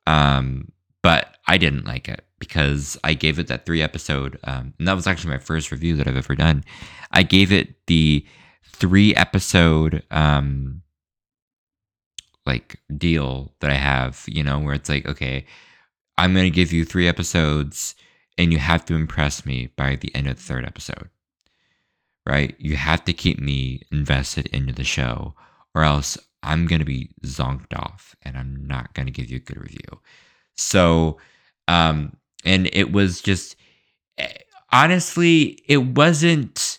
um, 0.08 0.72
but 1.02 1.36
I 1.46 1.58
didn't 1.58 1.84
like 1.84 2.08
it 2.08 2.24
because 2.38 2.96
I 3.04 3.12
gave 3.12 3.38
it 3.38 3.48
that 3.48 3.66
three 3.66 3.82
episode, 3.82 4.38
um, 4.44 4.72
and 4.78 4.88
that 4.88 4.96
was 4.96 5.06
actually 5.06 5.32
my 5.32 5.38
first 5.38 5.70
review 5.70 5.96
that 5.96 6.08
I've 6.08 6.16
ever 6.16 6.34
done. 6.34 6.64
I 7.12 7.22
gave 7.22 7.52
it 7.52 7.86
the 7.86 8.26
three 8.64 9.14
episode, 9.14 10.02
um, 10.10 10.80
like 12.46 12.80
deal 12.96 13.52
that 13.60 13.70
I 13.70 13.74
have, 13.74 14.24
you 14.26 14.42
know, 14.42 14.58
where 14.58 14.72
it's 14.72 14.88
like, 14.88 15.06
okay, 15.06 15.44
I'm 16.16 16.34
to 16.34 16.50
give 16.50 16.72
you 16.72 16.86
three 16.86 17.06
episodes 17.06 17.94
and 18.38 18.50
you 18.50 18.58
have 18.58 18.86
to 18.86 18.94
impress 18.94 19.44
me 19.44 19.68
by 19.76 19.96
the 19.96 20.14
end 20.14 20.26
of 20.26 20.36
the 20.36 20.42
third 20.42 20.64
episode, 20.64 21.10
right? 22.26 22.54
You 22.58 22.76
have 22.76 23.04
to 23.04 23.12
keep 23.12 23.38
me 23.38 23.82
invested 23.92 24.46
into 24.46 24.72
the 24.72 24.84
show 24.84 25.34
or 25.74 25.82
else 25.82 26.16
I'm 26.42 26.66
going 26.66 26.78
to 26.78 26.84
be 26.84 27.10
zonked 27.24 27.76
off 27.76 28.14
and 28.22 28.36
I'm 28.36 28.66
not 28.66 28.94
going 28.94 29.06
to 29.06 29.12
give 29.12 29.30
you 29.30 29.36
a 29.36 29.40
good 29.40 29.60
review. 29.60 30.00
So, 30.56 31.18
um, 31.66 32.16
and 32.44 32.68
it 32.72 32.92
was 32.92 33.20
just, 33.20 33.56
eh, 34.18 34.32
honestly, 34.72 35.58
it 35.68 35.78
wasn't, 35.78 36.78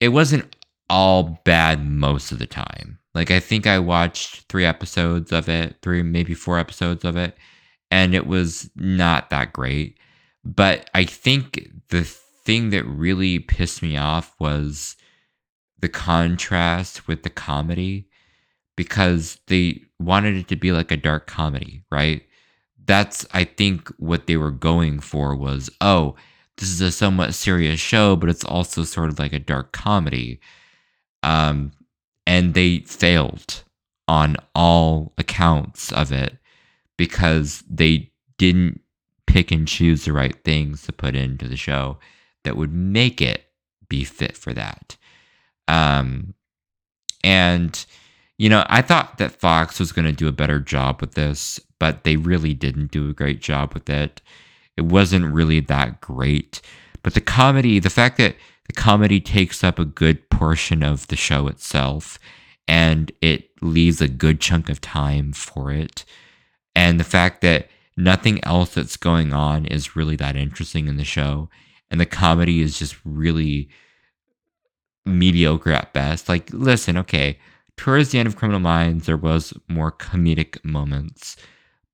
it 0.00 0.08
wasn't 0.08 0.54
all 0.88 1.40
bad 1.44 1.86
most 1.86 2.32
of 2.32 2.38
the 2.38 2.46
time. 2.46 2.98
Like, 3.14 3.30
I 3.30 3.40
think 3.40 3.66
I 3.66 3.78
watched 3.78 4.46
three 4.48 4.64
episodes 4.64 5.32
of 5.32 5.48
it, 5.48 5.76
three, 5.82 6.02
maybe 6.02 6.34
four 6.34 6.58
episodes 6.58 7.04
of 7.04 7.16
it, 7.16 7.36
and 7.90 8.14
it 8.14 8.26
was 8.26 8.70
not 8.76 9.30
that 9.30 9.52
great. 9.52 9.98
But 10.44 10.90
I 10.94 11.04
think 11.04 11.70
the 11.88 12.04
thing 12.04 12.70
that 12.70 12.84
really 12.84 13.38
pissed 13.38 13.82
me 13.82 13.96
off 13.96 14.34
was 14.38 14.96
the 15.80 15.88
contrast 15.88 17.08
with 17.08 17.22
the 17.22 17.30
comedy 17.30 18.08
because 18.76 19.38
they 19.46 19.82
wanted 19.98 20.36
it 20.36 20.48
to 20.48 20.56
be 20.56 20.72
like 20.72 20.90
a 20.90 20.96
dark 20.96 21.26
comedy, 21.26 21.82
right? 21.90 22.22
That's 22.84 23.26
I 23.32 23.44
think 23.44 23.88
what 23.98 24.26
they 24.26 24.36
were 24.36 24.50
going 24.50 25.00
for 25.00 25.34
was, 25.34 25.70
oh, 25.80 26.14
this 26.56 26.68
is 26.70 26.80
a 26.80 26.92
somewhat 26.92 27.34
serious 27.34 27.80
show, 27.80 28.16
but 28.16 28.28
it's 28.28 28.44
also 28.44 28.84
sort 28.84 29.08
of 29.08 29.18
like 29.18 29.32
a 29.32 29.38
dark 29.38 29.72
comedy. 29.72 30.40
Um, 31.22 31.72
and 32.26 32.54
they 32.54 32.80
failed 32.80 33.64
on 34.08 34.36
all 34.54 35.12
accounts 35.18 35.92
of 35.92 36.12
it 36.12 36.36
because 36.96 37.62
they 37.68 38.10
didn't 38.38 38.80
pick 39.26 39.50
and 39.50 39.66
choose 39.66 40.04
the 40.04 40.12
right 40.12 40.42
things 40.44 40.82
to 40.82 40.92
put 40.92 41.14
into 41.14 41.48
the 41.48 41.56
show 41.56 41.98
that 42.44 42.56
would 42.56 42.72
make 42.72 43.20
it 43.20 43.46
be 43.88 44.04
fit 44.04 44.36
for 44.36 44.52
that. 44.54 44.96
Um, 45.68 46.34
and 47.24 47.84
you 48.38 48.48
know, 48.48 48.64
I 48.68 48.82
thought 48.82 49.18
that 49.18 49.32
Fox 49.32 49.80
was 49.80 49.92
going 49.92 50.04
to 50.04 50.12
do 50.12 50.28
a 50.28 50.32
better 50.32 50.60
job 50.60 51.00
with 51.00 51.14
this, 51.14 51.58
but 51.78 52.04
they 52.04 52.16
really 52.16 52.54
didn't 52.54 52.90
do 52.90 53.08
a 53.08 53.14
great 53.14 53.40
job 53.40 53.72
with 53.74 53.88
it. 53.88 54.20
It 54.76 54.82
wasn't 54.82 55.32
really 55.32 55.60
that 55.60 56.00
great. 56.00 56.60
But 57.02 57.14
the 57.14 57.20
comedy, 57.20 57.78
the 57.78 57.90
fact 57.90 58.18
that 58.18 58.36
the 58.66 58.74
comedy 58.74 59.20
takes 59.20 59.64
up 59.64 59.78
a 59.78 59.84
good 59.84 60.28
portion 60.28 60.82
of 60.82 61.06
the 61.06 61.16
show 61.16 61.46
itself 61.48 62.18
and 62.68 63.12
it 63.22 63.50
leaves 63.62 64.00
a 64.00 64.08
good 64.08 64.40
chunk 64.40 64.68
of 64.68 64.80
time 64.80 65.32
for 65.32 65.70
it. 65.70 66.04
And 66.74 67.00
the 67.00 67.04
fact 67.04 67.40
that 67.40 67.68
nothing 67.96 68.44
else 68.44 68.74
that's 68.74 68.96
going 68.96 69.32
on 69.32 69.66
is 69.66 69.96
really 69.96 70.16
that 70.16 70.36
interesting 70.36 70.88
in 70.88 70.96
the 70.96 71.04
show. 71.04 71.48
And 71.90 72.00
the 72.00 72.06
comedy 72.06 72.60
is 72.60 72.78
just 72.78 72.96
really 73.04 73.70
mediocre 75.06 75.72
at 75.72 75.92
best. 75.92 76.28
Like, 76.28 76.50
listen, 76.52 76.98
okay, 76.98 77.38
towards 77.76 78.10
the 78.10 78.18
end 78.18 78.26
of 78.26 78.36
Criminal 78.36 78.60
Minds, 78.60 79.06
there 79.06 79.16
was 79.16 79.52
more 79.68 79.92
comedic 79.92 80.62
moments, 80.64 81.36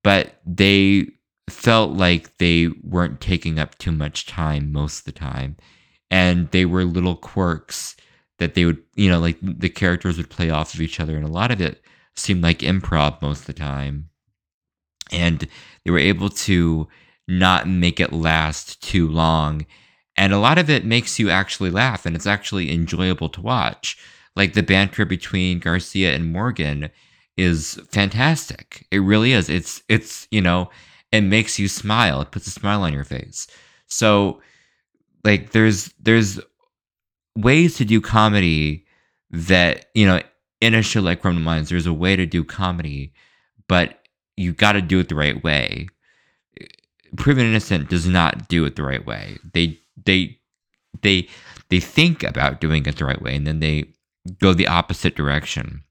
but 0.03 0.39
they 0.45 1.07
felt 1.49 1.91
like 1.91 2.37
they 2.37 2.69
weren't 2.83 3.21
taking 3.21 3.59
up 3.59 3.77
too 3.77 3.91
much 3.91 4.25
time 4.25 4.71
most 4.71 4.99
of 4.99 5.05
the 5.05 5.11
time. 5.11 5.57
And 6.09 6.49
they 6.51 6.65
were 6.65 6.85
little 6.85 7.15
quirks 7.15 7.95
that 8.39 8.53
they 8.53 8.65
would, 8.65 8.81
you 8.95 9.09
know, 9.09 9.19
like 9.19 9.37
the 9.41 9.69
characters 9.69 10.17
would 10.17 10.29
play 10.29 10.49
off 10.49 10.73
of 10.73 10.81
each 10.81 10.99
other. 10.99 11.15
And 11.15 11.25
a 11.25 11.31
lot 11.31 11.51
of 11.51 11.61
it 11.61 11.81
seemed 12.15 12.43
like 12.43 12.59
improv 12.59 13.21
most 13.21 13.41
of 13.41 13.45
the 13.47 13.53
time. 13.53 14.09
And 15.11 15.47
they 15.83 15.91
were 15.91 15.99
able 15.99 16.29
to 16.29 16.87
not 17.27 17.67
make 17.67 17.99
it 17.99 18.13
last 18.13 18.81
too 18.81 19.07
long. 19.07 19.65
And 20.15 20.33
a 20.33 20.39
lot 20.39 20.57
of 20.57 20.69
it 20.69 20.85
makes 20.85 21.19
you 21.19 21.29
actually 21.29 21.71
laugh 21.71 22.05
and 22.05 22.15
it's 22.15 22.27
actually 22.27 22.71
enjoyable 22.71 23.29
to 23.29 23.41
watch. 23.41 23.97
Like 24.35 24.53
the 24.53 24.63
banter 24.63 25.05
between 25.05 25.59
Garcia 25.59 26.13
and 26.13 26.31
Morgan 26.31 26.89
is 27.37 27.79
fantastic. 27.91 28.87
It 28.91 28.99
really 28.99 29.33
is. 29.33 29.49
It's 29.49 29.81
it's, 29.89 30.27
you 30.31 30.41
know, 30.41 30.69
it 31.11 31.21
makes 31.21 31.59
you 31.59 31.67
smile. 31.67 32.21
It 32.21 32.31
puts 32.31 32.47
a 32.47 32.51
smile 32.51 32.81
on 32.83 32.93
your 32.93 33.03
face. 33.03 33.47
So 33.87 34.41
like 35.23 35.51
there's 35.51 35.93
there's 35.99 36.39
ways 37.35 37.77
to 37.77 37.85
do 37.85 38.01
comedy 38.01 38.85
that, 39.31 39.85
you 39.93 40.05
know, 40.05 40.21
in 40.61 40.73
a 40.73 40.81
show 40.81 41.01
like 41.01 41.21
Criminal 41.21 41.43
Minds, 41.43 41.69
there's 41.69 41.87
a 41.87 41.93
way 41.93 42.15
to 42.15 42.25
do 42.25 42.43
comedy, 42.43 43.13
but 43.67 43.99
you 44.37 44.53
got 44.53 44.73
to 44.73 44.81
do 44.81 44.99
it 44.99 45.09
the 45.09 45.15
right 45.15 45.43
way. 45.43 45.87
Proven 47.17 47.45
Innocent 47.45 47.89
does 47.89 48.07
not 48.07 48.47
do 48.47 48.65
it 48.65 48.75
the 48.75 48.83
right 48.83 49.05
way. 49.05 49.37
They 49.53 49.79
they 50.05 50.39
they 51.01 51.27
they 51.69 51.79
think 51.79 52.23
about 52.23 52.61
doing 52.61 52.85
it 52.85 52.97
the 52.97 53.05
right 53.05 53.21
way 53.21 53.35
and 53.35 53.45
then 53.45 53.59
they 53.59 53.92
go 54.39 54.53
the 54.53 54.67
opposite 54.67 55.15
direction. 55.15 55.83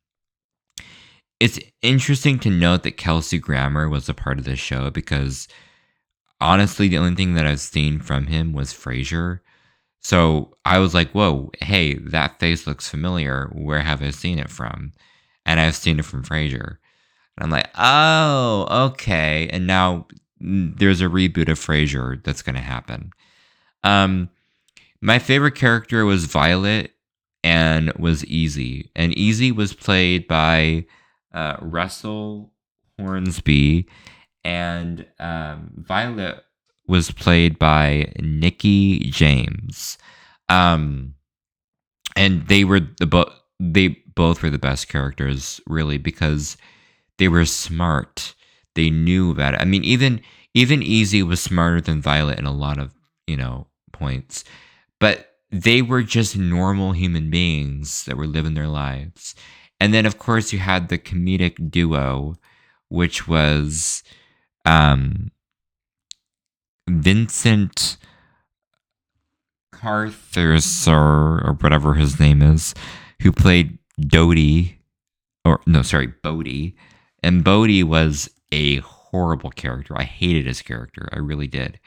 It's 1.41 1.59
interesting 1.83 2.39
to 2.41 2.51
note 2.51 2.85
that 2.85 2.97
Kelsey 2.97 3.39
Grammer 3.39 3.89
was 3.89 4.09
a 4.09 4.15
part 4.15 4.39
of 4.39 4.45
the 4.45 4.57
show 4.57 4.91
because 4.91 5.49
honestly, 6.41 6.89
the 6.89 6.99
only 6.99 7.15
thing 7.15 7.35
that 7.35 7.47
I've 7.47 7.61
seen 7.61 8.01
from 8.01 8.27
him 8.27 8.53
was 8.53 8.73
Frasier. 8.73 9.41
So 10.01 10.57
I 10.65 10.79
was 10.79 10.95
like, 10.95 11.11
whoa, 11.13 11.51
hey, 11.61 11.95
that 11.95 12.41
face 12.41 12.67
looks 12.67 12.89
familiar. 12.89 13.49
Where 13.53 13.81
have 13.81 14.03
I 14.03 14.11
seen 14.11 14.39
it 14.39 14.51
from? 14.51 14.93
And 15.47 15.61
I've 15.61 15.77
seen 15.77 15.99
it 15.99 16.05
from 16.05 16.25
Frasier. 16.25 16.79
And 17.37 17.45
I'm 17.45 17.51
like, 17.51 17.71
oh, 17.77 18.87
okay. 18.89 19.49
And 19.53 19.67
now 19.67 20.07
there's 20.41 21.01
a 21.01 21.07
reboot 21.07 21.49
of 21.49 21.59
Frasier 21.59 22.23
that's 22.23 22.43
going 22.43 22.57
to 22.57 22.61
happen. 22.61 23.11
Um, 23.85 24.29
my 25.01 25.19
favorite 25.19 25.55
character 25.55 26.05
was 26.05 26.25
Violet 26.25 26.92
and 27.45 27.93
was 27.95 28.25
Easy. 28.27 28.91
And 28.95 29.17
Easy 29.17 29.53
was 29.53 29.73
played 29.73 30.29
by 30.29 30.87
uh, 31.33 31.57
Russell 31.61 32.53
Hornsby, 32.99 33.89
and 34.45 35.07
um, 35.19 35.73
Violet 35.77 36.43
was 36.87 37.11
played 37.11 37.59
by 37.59 38.13
Nikki 38.21 38.99
James. 39.11 39.99
Um, 40.49 41.15
and 42.17 42.47
they 42.49 42.65
were 42.65 42.81
the 42.81 43.07
both 43.07 43.33
they 43.59 43.89
both 44.15 44.43
were 44.43 44.51
the 44.51 44.59
best 44.59 44.89
characters 44.89 45.61
really 45.67 45.97
because 45.99 46.57
they 47.19 47.29
were 47.29 47.45
smart. 47.45 48.35
They 48.75 48.91
knew 48.91 49.31
about 49.31 49.55
it. 49.55 49.61
I 49.61 49.65
mean, 49.65 49.85
even 49.85 50.21
even 50.55 50.83
Easy 50.83 51.23
was 51.23 51.43
smarter 51.43 51.81
than 51.81 52.03
Violet 52.03 52.39
in 52.39 52.47
a 52.47 52.53
lot 52.53 52.79
of 52.79 52.93
you 53.27 53.37
know 53.37 53.69
points, 53.93 54.45
but 55.01 55.32
they 55.53 55.83
were 55.83 56.03
just 56.03 56.37
normal 56.37 56.93
human 56.93 57.29
beings 57.29 58.05
that 58.05 58.17
were 58.17 58.27
living 58.27 58.55
their 58.55 58.69
lives. 58.69 59.35
And 59.79 59.93
then, 59.93 60.07
of 60.07 60.19
course, 60.19 60.53
you 60.53 60.59
had 60.59 60.89
the 60.89 60.99
comedic 60.99 61.71
duo, 61.71 62.37
which 62.89 63.29
was 63.29 64.03
um, 64.65 65.31
Vincent 66.89 67.99
Kartheiser, 69.75 71.45
or 71.45 71.57
whatever 71.61 71.95
his 71.95 72.19
name 72.19 72.41
is, 72.41 72.75
who 73.21 73.31
played 73.31 73.79
Dodie, 74.01 74.79
or 75.45 75.61
no, 75.67 75.83
sorry, 75.83 76.07
Bodie. 76.23 76.77
And 77.23 77.45
Bodie 77.45 77.83
was 77.83 78.31
a 78.53 78.79
horrible 78.79 79.51
character. 79.51 79.95
I 79.99 80.05
hated 80.05 80.47
his 80.47 80.63
character. 80.63 81.09
I 81.13 81.19
really 81.19 81.47
did. 81.47 81.79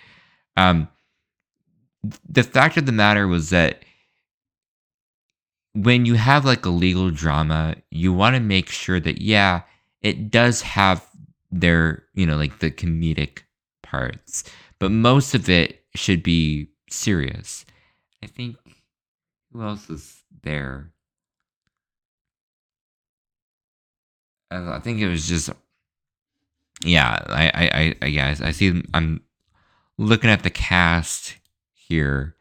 Um, 0.55 0.87
the 2.27 2.43
fact 2.43 2.77
of 2.77 2.85
the 2.85 2.91
matter 2.91 3.27
was 3.27 3.49
that 3.49 3.83
when 5.73 6.05
you 6.05 6.15
have 6.15 6.45
like 6.45 6.65
a 6.65 6.69
legal 6.69 7.11
drama, 7.11 7.75
you 7.91 8.13
want 8.13 8.35
to 8.35 8.39
make 8.39 8.69
sure 8.69 8.99
that, 8.99 9.21
yeah, 9.21 9.61
it 10.01 10.31
does 10.31 10.61
have 10.61 11.05
their, 11.51 12.03
you 12.13 12.25
know, 12.25 12.37
like 12.37 12.59
the 12.59 12.71
comedic 12.71 13.39
parts, 13.83 14.43
but 14.79 14.91
most 14.91 15.35
of 15.35 15.49
it 15.49 15.83
should 15.93 16.23
be 16.23 16.69
serious. 16.89 17.65
I 18.23 18.27
think 18.27 18.57
who 19.51 19.63
else 19.63 19.89
is 19.89 20.23
there? 20.43 20.91
I 24.51 24.79
think 24.79 25.01
it 25.01 25.09
was 25.09 25.27
just, 25.27 25.49
yeah. 26.83 27.23
I, 27.27 27.51
I, 27.53 27.95
I, 28.01 28.05
yeah. 28.05 28.35
I 28.41 28.51
see. 28.51 28.81
I'm 28.93 29.21
looking 29.97 30.29
at 30.29 30.43
the 30.43 30.49
cast 30.49 31.35
here. 31.87 32.35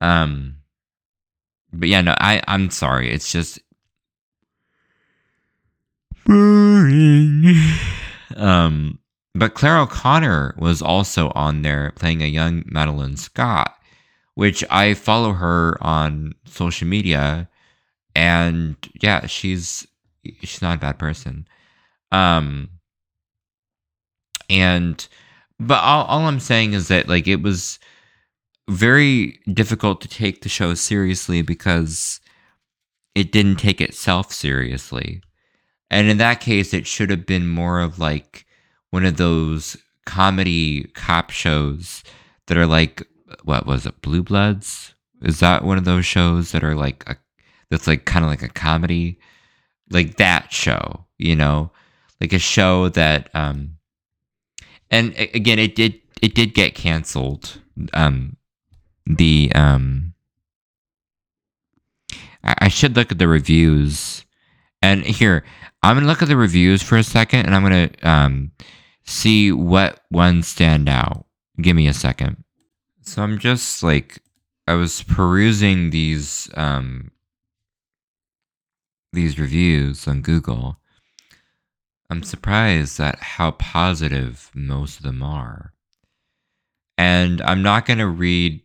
Um, 0.00 0.56
but 1.72 1.88
yeah, 1.88 2.00
no, 2.00 2.14
I 2.18 2.42
I'm 2.46 2.70
sorry. 2.70 3.12
It's 3.12 3.30
just 3.30 3.58
boring. 6.26 7.54
um, 8.36 8.98
but 9.34 9.54
Clare 9.54 9.78
O'Connor 9.78 10.54
was 10.58 10.80
also 10.82 11.30
on 11.34 11.62
there 11.62 11.92
playing 11.96 12.22
a 12.22 12.26
young 12.26 12.62
Madeline 12.66 13.16
Scott, 13.16 13.74
which 14.34 14.64
I 14.70 14.94
follow 14.94 15.32
her 15.32 15.76
on 15.80 16.34
social 16.46 16.86
media, 16.86 17.48
and 18.14 18.76
yeah, 19.00 19.26
she's 19.26 19.86
she's 20.42 20.62
not 20.62 20.76
a 20.76 20.80
bad 20.80 20.98
person. 20.98 21.46
Um, 22.12 22.70
and 24.48 25.06
but 25.58 25.82
all, 25.82 26.04
all 26.04 26.26
I'm 26.26 26.40
saying 26.40 26.74
is 26.74 26.88
that 26.88 27.08
like 27.08 27.26
it 27.26 27.42
was 27.42 27.78
very 28.68 29.40
difficult 29.52 30.00
to 30.00 30.08
take 30.08 30.42
the 30.42 30.48
show 30.48 30.74
seriously 30.74 31.42
because 31.42 32.20
it 33.14 33.30
didn't 33.30 33.56
take 33.56 33.80
itself 33.80 34.32
seriously. 34.32 35.22
And 35.90 36.08
in 36.08 36.16
that 36.18 36.40
case, 36.40 36.74
it 36.74 36.86
should 36.86 37.10
have 37.10 37.26
been 37.26 37.46
more 37.46 37.80
of 37.80 37.98
like 37.98 38.46
one 38.90 39.04
of 39.04 39.16
those 39.16 39.76
comedy 40.06 40.84
cop 40.94 41.30
shows 41.30 42.02
that 42.46 42.56
are 42.56 42.66
like, 42.66 43.06
what 43.44 43.66
was 43.66 43.86
it, 43.86 44.00
Blue 44.02 44.22
Bloods? 44.22 44.94
Is 45.22 45.40
that 45.40 45.64
one 45.64 45.78
of 45.78 45.84
those 45.84 46.06
shows 46.06 46.52
that 46.52 46.64
are 46.64 46.74
like, 46.74 47.08
a, 47.08 47.16
that's 47.70 47.86
like 47.86 48.04
kind 48.04 48.24
of 48.24 48.30
like 48.30 48.42
a 48.42 48.48
comedy? 48.48 49.18
Like 49.90 50.16
that 50.16 50.52
show, 50.52 51.04
you 51.18 51.36
know? 51.36 51.70
Like 52.20 52.32
a 52.32 52.38
show 52.38 52.88
that, 52.90 53.28
um, 53.34 53.76
and 54.90 55.14
again, 55.34 55.58
it 55.58 55.74
did, 55.74 56.00
it 56.22 56.34
did 56.34 56.54
get 56.54 56.74
canceled. 56.74 57.60
Um, 57.92 58.36
the 59.06 59.52
um 59.54 60.14
I, 62.42 62.68
should 62.68 62.94
look 62.94 63.10
at 63.10 63.18
the 63.18 63.26
reviews. 63.26 64.26
And 64.82 65.02
here, 65.02 65.44
I'm 65.82 65.96
gonna 65.96 66.06
look 66.06 66.20
at 66.20 66.28
the 66.28 66.36
reviews 66.36 66.82
for 66.82 66.98
a 66.98 67.02
second 67.02 67.46
and 67.46 67.54
I'm 67.54 67.62
gonna 67.62 67.90
um 68.02 68.52
see 69.04 69.52
what 69.52 70.00
ones 70.10 70.48
stand 70.48 70.88
out. 70.88 71.26
Give 71.60 71.76
me 71.76 71.86
a 71.86 71.94
second. 71.94 72.44
So 73.02 73.22
I'm 73.22 73.38
just 73.38 73.82
like 73.82 74.18
I 74.66 74.74
was 74.74 75.02
perusing 75.02 75.90
these 75.90 76.50
um 76.54 77.10
these 79.12 79.38
reviews 79.38 80.06
on 80.06 80.20
Google. 80.20 80.78
I'm 82.10 82.22
surprised 82.22 83.00
at 83.00 83.18
how 83.20 83.52
positive 83.52 84.50
most 84.54 84.98
of 84.98 85.02
them 85.04 85.22
are. 85.22 85.72
And 86.98 87.40
I'm 87.42 87.62
not 87.62 87.86
going 87.86 87.98
to 87.98 88.06
read 88.06 88.60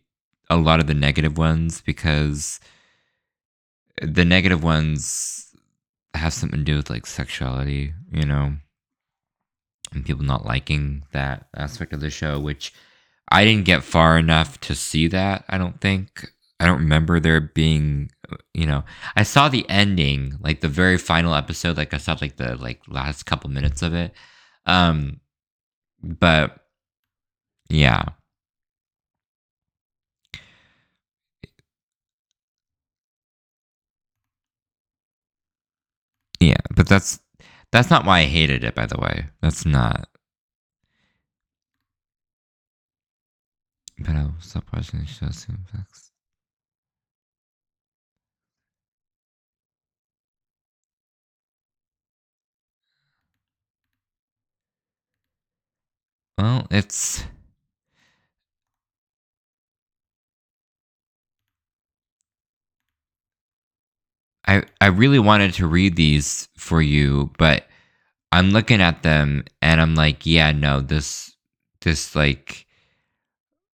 a 0.50 0.56
lot 0.56 0.80
of 0.80 0.86
the 0.88 0.94
negative 0.94 1.38
ones 1.38 1.80
because 1.80 2.60
the 4.02 4.24
negative 4.24 4.62
ones 4.62 5.54
have 6.14 6.32
something 6.32 6.58
to 6.58 6.64
do 6.64 6.76
with 6.76 6.90
like 6.90 7.06
sexuality, 7.06 7.94
you 8.12 8.26
know, 8.26 8.54
and 9.92 10.04
people 10.04 10.24
not 10.24 10.44
liking 10.44 11.04
that 11.12 11.46
aspect 11.56 11.92
of 11.92 12.00
the 12.00 12.10
show, 12.10 12.38
which 12.38 12.74
I 13.30 13.44
didn't 13.44 13.64
get 13.64 13.84
far 13.84 14.18
enough 14.18 14.58
to 14.62 14.74
see 14.74 15.06
that. 15.08 15.44
I 15.48 15.56
don't 15.56 15.80
think. 15.80 16.28
I 16.58 16.66
don't 16.66 16.80
remember 16.80 17.20
there 17.20 17.40
being, 17.40 18.10
you 18.52 18.66
know, 18.66 18.84
I 19.16 19.22
saw 19.22 19.48
the 19.48 19.64
ending, 19.70 20.36
like 20.40 20.60
the 20.60 20.68
very 20.68 20.98
final 20.98 21.34
episode, 21.34 21.78
like 21.78 21.94
I 21.94 21.96
saw 21.96 22.16
like 22.20 22.36
the 22.36 22.56
like 22.56 22.82
last 22.86 23.24
couple 23.24 23.48
minutes 23.48 23.80
of 23.80 23.94
it. 23.94 24.12
Um, 24.66 25.20
but 26.02 26.58
yeah. 27.70 28.04
Yeah, 36.40 36.56
but 36.74 36.88
that's 36.88 37.20
that's 37.72 37.90
not 37.90 38.04
why 38.04 38.20
I 38.20 38.24
hated 38.24 38.64
it, 38.64 38.74
by 38.74 38.86
the 38.86 38.98
way. 38.98 39.26
That's 39.42 39.64
not. 39.66 40.08
But 44.00 44.16
I'll 44.16 44.34
stop 44.40 44.64
watching 44.72 44.98
the 44.98 45.06
show 45.06 45.30
soon. 45.30 45.64
Facts. 45.72 46.10
Well, 56.38 56.66
it's. 56.72 57.24
I 64.50 64.64
I 64.80 64.88
really 64.88 65.20
wanted 65.20 65.54
to 65.54 65.68
read 65.68 65.94
these 65.94 66.48
for 66.56 66.82
you, 66.82 67.30
but 67.38 67.66
I'm 68.32 68.50
looking 68.50 68.80
at 68.80 69.04
them 69.04 69.44
and 69.62 69.80
I'm 69.80 69.94
like, 69.94 70.26
yeah, 70.26 70.50
no, 70.50 70.80
this 70.80 71.36
this 71.82 72.16
like 72.16 72.66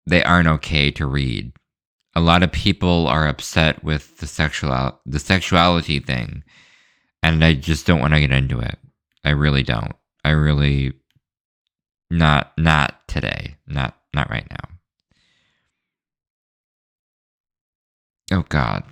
they 0.07 0.23
aren't 0.23 0.49
okay 0.49 0.93
to 0.93 1.07
read. 1.07 1.53
A 2.15 2.21
lot 2.21 2.45
of 2.45 2.53
people 2.53 3.09
are 3.09 3.27
upset 3.27 3.83
with 3.83 4.19
the 4.19 4.29
sexual 4.29 5.01
the 5.05 5.19
sexuality 5.19 5.99
thing, 5.99 6.45
and 7.23 7.45
I 7.45 7.55
just 7.55 7.87
don't 7.87 8.01
want 8.01 8.15
to 8.15 8.21
get 8.21 8.31
into 8.31 8.61
it. 8.61 8.79
I 9.25 9.31
really 9.31 9.65
don't. 9.65 9.95
I 10.25 10.31
really 10.31 10.93
not 12.11 12.53
not 12.57 13.09
today. 13.09 13.57
Not 13.67 13.97
not 14.15 14.31
right 14.31 14.47
now. 14.49 14.69
Oh 18.39 18.45
god. 18.49 18.85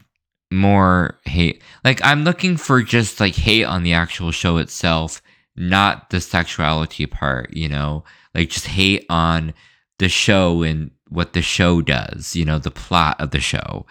More 0.51 1.19
hate. 1.25 1.63
Like 1.85 2.01
I'm 2.05 2.25
looking 2.25 2.57
for 2.57 2.83
just 2.83 3.21
like 3.21 3.35
hate 3.35 3.65
on 3.65 3.83
the 3.83 3.93
actual 3.93 4.31
show 4.31 4.57
itself, 4.57 5.21
not 5.57 6.11
the 6.11 6.21
sexuality 6.21 7.07
part, 7.07 7.55
you 7.55 7.69
know? 7.69 8.05
Like 8.35 8.51
just 8.51 8.67
hate 8.67 9.05
on 9.11 9.53
the 9.99 10.09
show 10.09 10.63
and 10.63 10.91
what 11.09 11.33
the 11.33 11.43
show 11.43 11.83
does, 11.83 12.35
you 12.35 12.45
know, 12.45 12.59
the 12.59 12.71
plot 12.71 13.21
of 13.21 13.31
the 13.31 13.41
show. 13.41 13.87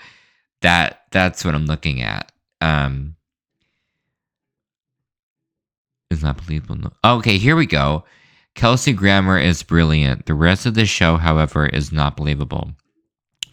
That 0.62 1.04
that's 1.12 1.46
what 1.46 1.54
I'm 1.54 1.66
looking 1.66 2.02
at. 2.02 2.32
Um 2.62 3.16
is 6.10 6.24
not 6.24 6.44
believable. 6.44 6.76
No. 6.76 6.92
Okay, 7.18 7.38
here 7.38 7.56
we 7.56 7.66
go. 7.66 8.04
Kelsey 8.56 8.94
Grammer 8.94 9.38
is 9.38 9.62
brilliant. 9.62 10.26
The 10.26 10.34
rest 10.34 10.66
of 10.66 10.74
the 10.74 10.86
show, 10.86 11.18
however, 11.18 11.68
is 11.68 11.92
not 11.92 12.18
believable. 12.18 12.72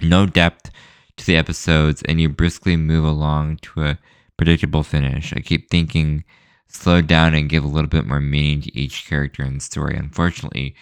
No 0.00 0.24
depth 0.24 0.70
to 1.16 1.26
the 1.26 1.36
episodes, 1.36 2.02
and 2.02 2.20
you 2.20 2.28
briskly 2.28 2.76
move 2.76 3.04
along 3.04 3.58
to 3.58 3.84
a 3.84 3.98
predictable 4.36 4.82
finish. 4.82 5.32
I 5.32 5.40
keep 5.40 5.70
thinking, 5.70 6.24
slow 6.68 7.00
down 7.00 7.34
and 7.34 7.48
give 7.48 7.64
a 7.64 7.68
little 7.68 7.88
bit 7.88 8.06
more 8.06 8.20
meaning 8.20 8.62
to 8.62 8.76
each 8.78 9.06
character 9.06 9.42
and 9.42 9.62
story. 9.62 9.96
Unfortunately, 9.96 10.74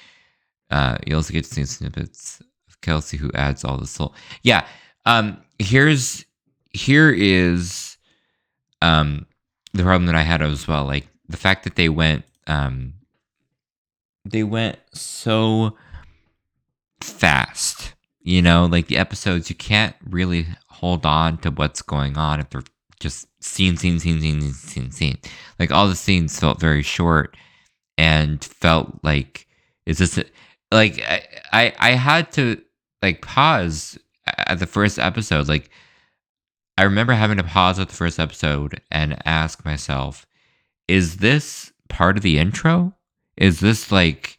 uh, 0.70 0.96
you 1.06 1.14
also 1.14 1.32
get 1.32 1.44
to 1.44 1.54
see 1.54 1.64
snippets 1.64 2.40
of 2.68 2.80
Kelsey 2.80 3.18
who 3.18 3.30
adds 3.34 3.64
all 3.64 3.76
the 3.76 3.86
soul. 3.86 4.14
Yeah. 4.42 4.66
Um, 5.04 5.42
here's 5.58 6.24
here 6.70 7.10
is 7.10 7.96
um 8.80 9.26
the 9.74 9.82
problem 9.82 10.06
that 10.06 10.14
I 10.14 10.22
had 10.22 10.42
as 10.42 10.66
well. 10.66 10.84
Like 10.84 11.06
the 11.28 11.36
fact 11.36 11.64
that 11.64 11.76
they 11.76 11.88
went 11.88 12.24
um 12.46 12.94
they 14.24 14.42
went 14.42 14.78
so 14.92 15.76
fast 17.00 17.91
you 18.22 18.42
know 18.42 18.66
like 18.66 18.86
the 18.86 18.98
episodes 18.98 19.50
you 19.50 19.56
can't 19.56 19.96
really 20.08 20.46
hold 20.68 21.04
on 21.06 21.38
to 21.38 21.50
what's 21.50 21.82
going 21.82 22.16
on 22.16 22.40
if 22.40 22.50
they're 22.50 22.62
just 23.00 23.26
scene 23.42 23.76
scene 23.76 23.98
scene 23.98 24.20
scene 24.20 24.52
scene 24.52 24.90
scene 24.90 25.18
like 25.58 25.70
all 25.70 25.88
the 25.88 25.96
scenes 25.96 26.38
felt 26.38 26.60
very 26.60 26.82
short 26.82 27.36
and 27.98 28.44
felt 28.44 28.98
like 29.02 29.46
is 29.86 29.98
this 29.98 30.18
a, 30.18 30.24
like 30.70 31.02
I, 31.02 31.22
I 31.52 31.74
i 31.78 31.90
had 31.90 32.32
to 32.32 32.60
like 33.02 33.20
pause 33.20 33.98
at 34.26 34.58
the 34.58 34.66
first 34.66 34.98
episode. 34.98 35.48
Like 35.48 35.70
i 36.78 36.84
remember 36.84 37.12
having 37.12 37.36
to 37.36 37.42
pause 37.42 37.78
at 37.78 37.88
the 37.88 37.94
first 37.94 38.18
episode 38.18 38.80
and 38.90 39.20
ask 39.26 39.64
myself 39.64 40.26
is 40.88 41.18
this 41.18 41.72
part 41.88 42.16
of 42.16 42.22
the 42.22 42.38
intro? 42.38 42.94
Is 43.36 43.60
this 43.60 43.92
like 43.92 44.38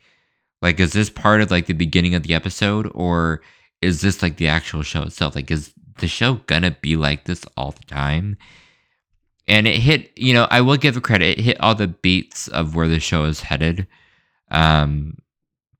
like 0.61 0.79
is 0.79 0.93
this 0.93 1.09
part 1.09 1.41
of 1.41 1.51
like 1.51 1.67
the 1.67 1.73
beginning 1.73 2.15
of 2.15 2.23
the 2.23 2.33
episode? 2.33 2.89
Or 2.93 3.41
is 3.83 4.01
this 4.01 4.21
like 4.21 4.37
the 4.37 4.47
actual 4.47 4.81
show 4.81 5.03
itself? 5.03 5.35
Like 5.35 5.51
is 5.51 5.73
the 5.99 6.07
show 6.07 6.35
gonna 6.47 6.71
be 6.81 6.95
like 6.95 7.25
this 7.25 7.45
all 7.57 7.71
the 7.71 7.85
time? 7.85 8.37
And 9.47 9.67
it 9.67 9.75
hit, 9.75 10.11
you 10.17 10.33
know, 10.33 10.47
I 10.49 10.61
will 10.61 10.77
give 10.77 10.95
it 10.95 11.03
credit. 11.03 11.37
It 11.37 11.43
hit 11.43 11.59
all 11.59 11.75
the 11.75 11.87
beats 11.87 12.47
of 12.47 12.75
where 12.75 12.87
the 12.87 12.99
show 12.99 13.25
is 13.25 13.41
headed. 13.41 13.87
Um, 14.49 15.17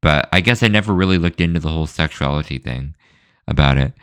but 0.01 0.27
I 0.33 0.41
guess 0.41 0.61
I 0.61 0.67
never 0.67 0.93
really 0.93 1.17
looked 1.17 1.39
into 1.39 1.61
the 1.61 1.69
whole 1.69 1.87
sexuality 1.87 2.57
thing 2.57 2.93
about 3.47 3.77
it. 3.77 3.93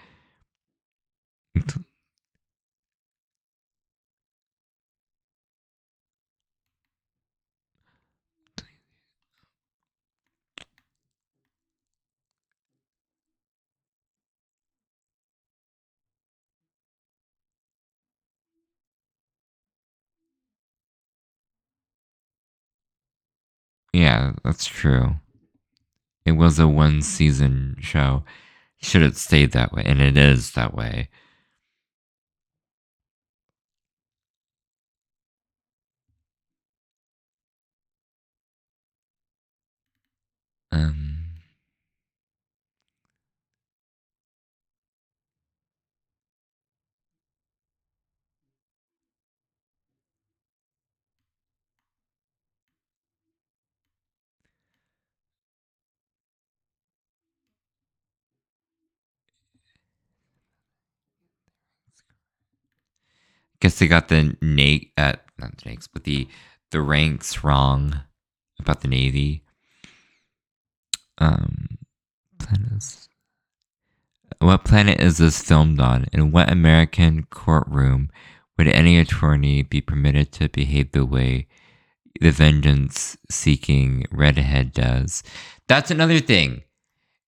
Yeah, 23.92 24.32
that's 24.42 24.66
true. 24.66 25.16
It 26.24 26.32
was 26.32 26.58
a 26.58 26.66
one 26.66 27.02
season 27.02 27.76
show. 27.80 28.24
Should 28.80 29.02
have 29.02 29.16
stayed 29.18 29.52
that 29.52 29.72
way, 29.72 29.82
and 29.84 30.00
it 30.00 30.16
is 30.16 30.52
that 30.52 30.74
way. 30.74 31.10
Um, 40.72 41.09
guess 63.60 63.78
they 63.78 63.86
got 63.86 64.08
the 64.08 64.36
Nate 64.40 64.92
at 64.96 65.24
not 65.38 65.56
the 65.58 65.78
but 65.92 66.04
the 66.04 66.28
the 66.70 66.80
ranks 66.80 67.42
wrong 67.42 68.00
about 68.58 68.80
the 68.80 68.88
Navy. 68.88 69.42
Um, 71.18 71.78
planets. 72.38 73.08
What 74.38 74.64
planet 74.64 75.00
is 75.00 75.18
this 75.18 75.42
filmed 75.42 75.80
on? 75.80 76.06
In 76.12 76.30
what 76.30 76.50
American 76.50 77.24
courtroom 77.24 78.10
would 78.56 78.68
any 78.68 78.98
attorney 78.98 79.62
be 79.62 79.80
permitted 79.80 80.32
to 80.32 80.48
behave 80.48 80.92
the 80.92 81.04
way 81.04 81.46
the 82.20 82.30
vengeance 82.30 83.18
seeking 83.30 84.06
redhead 84.10 84.72
does? 84.72 85.22
That's 85.68 85.90
another 85.90 86.20
thing. 86.20 86.62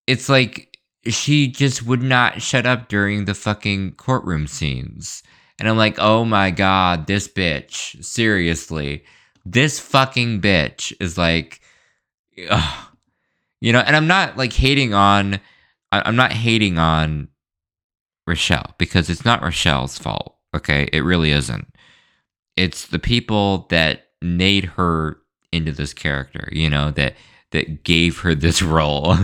It's 0.07 0.29
like 0.29 0.79
she 1.07 1.49
just 1.49 1.85
would 1.85 2.03
not 2.03 2.40
shut 2.40 2.64
up 2.64 2.88
during 2.88 3.25
the 3.25 3.35
fucking 3.35 3.92
courtroom 3.92 4.47
scenes. 4.47 5.23
And 5.62 5.68
I'm 5.68 5.77
like, 5.77 5.94
oh 6.01 6.25
my 6.25 6.51
god, 6.51 7.07
this 7.07 7.29
bitch. 7.29 8.05
Seriously. 8.05 9.05
This 9.44 9.79
fucking 9.79 10.40
bitch 10.40 10.92
is 10.98 11.16
like, 11.16 11.61
ugh. 12.51 12.88
you 13.61 13.72
know, 13.72 13.79
and 13.79 13.94
I'm 13.94 14.09
not 14.09 14.37
like 14.37 14.53
hating 14.53 14.92
on, 14.92 15.38
I'm 15.92 16.16
not 16.16 16.33
hating 16.33 16.79
on 16.79 17.29
Rachelle 18.29 18.77
because 18.77 19.09
it's 19.09 19.25
not 19.25 19.40
Rachelle's 19.40 19.96
fault. 19.96 20.37
Okay, 20.53 20.88
it 20.92 21.05
really 21.05 21.31
isn't. 21.31 21.72
It's 22.57 22.88
the 22.88 22.98
people 22.98 23.68
that 23.70 24.09
made 24.20 24.64
her 24.64 25.18
into 25.53 25.70
this 25.70 25.94
character, 25.94 26.48
you 26.51 26.68
know, 26.68 26.90
that 26.90 27.14
that 27.53 27.85
gave 27.85 28.18
her 28.18 28.35
this 28.35 28.62
role. 28.62 29.14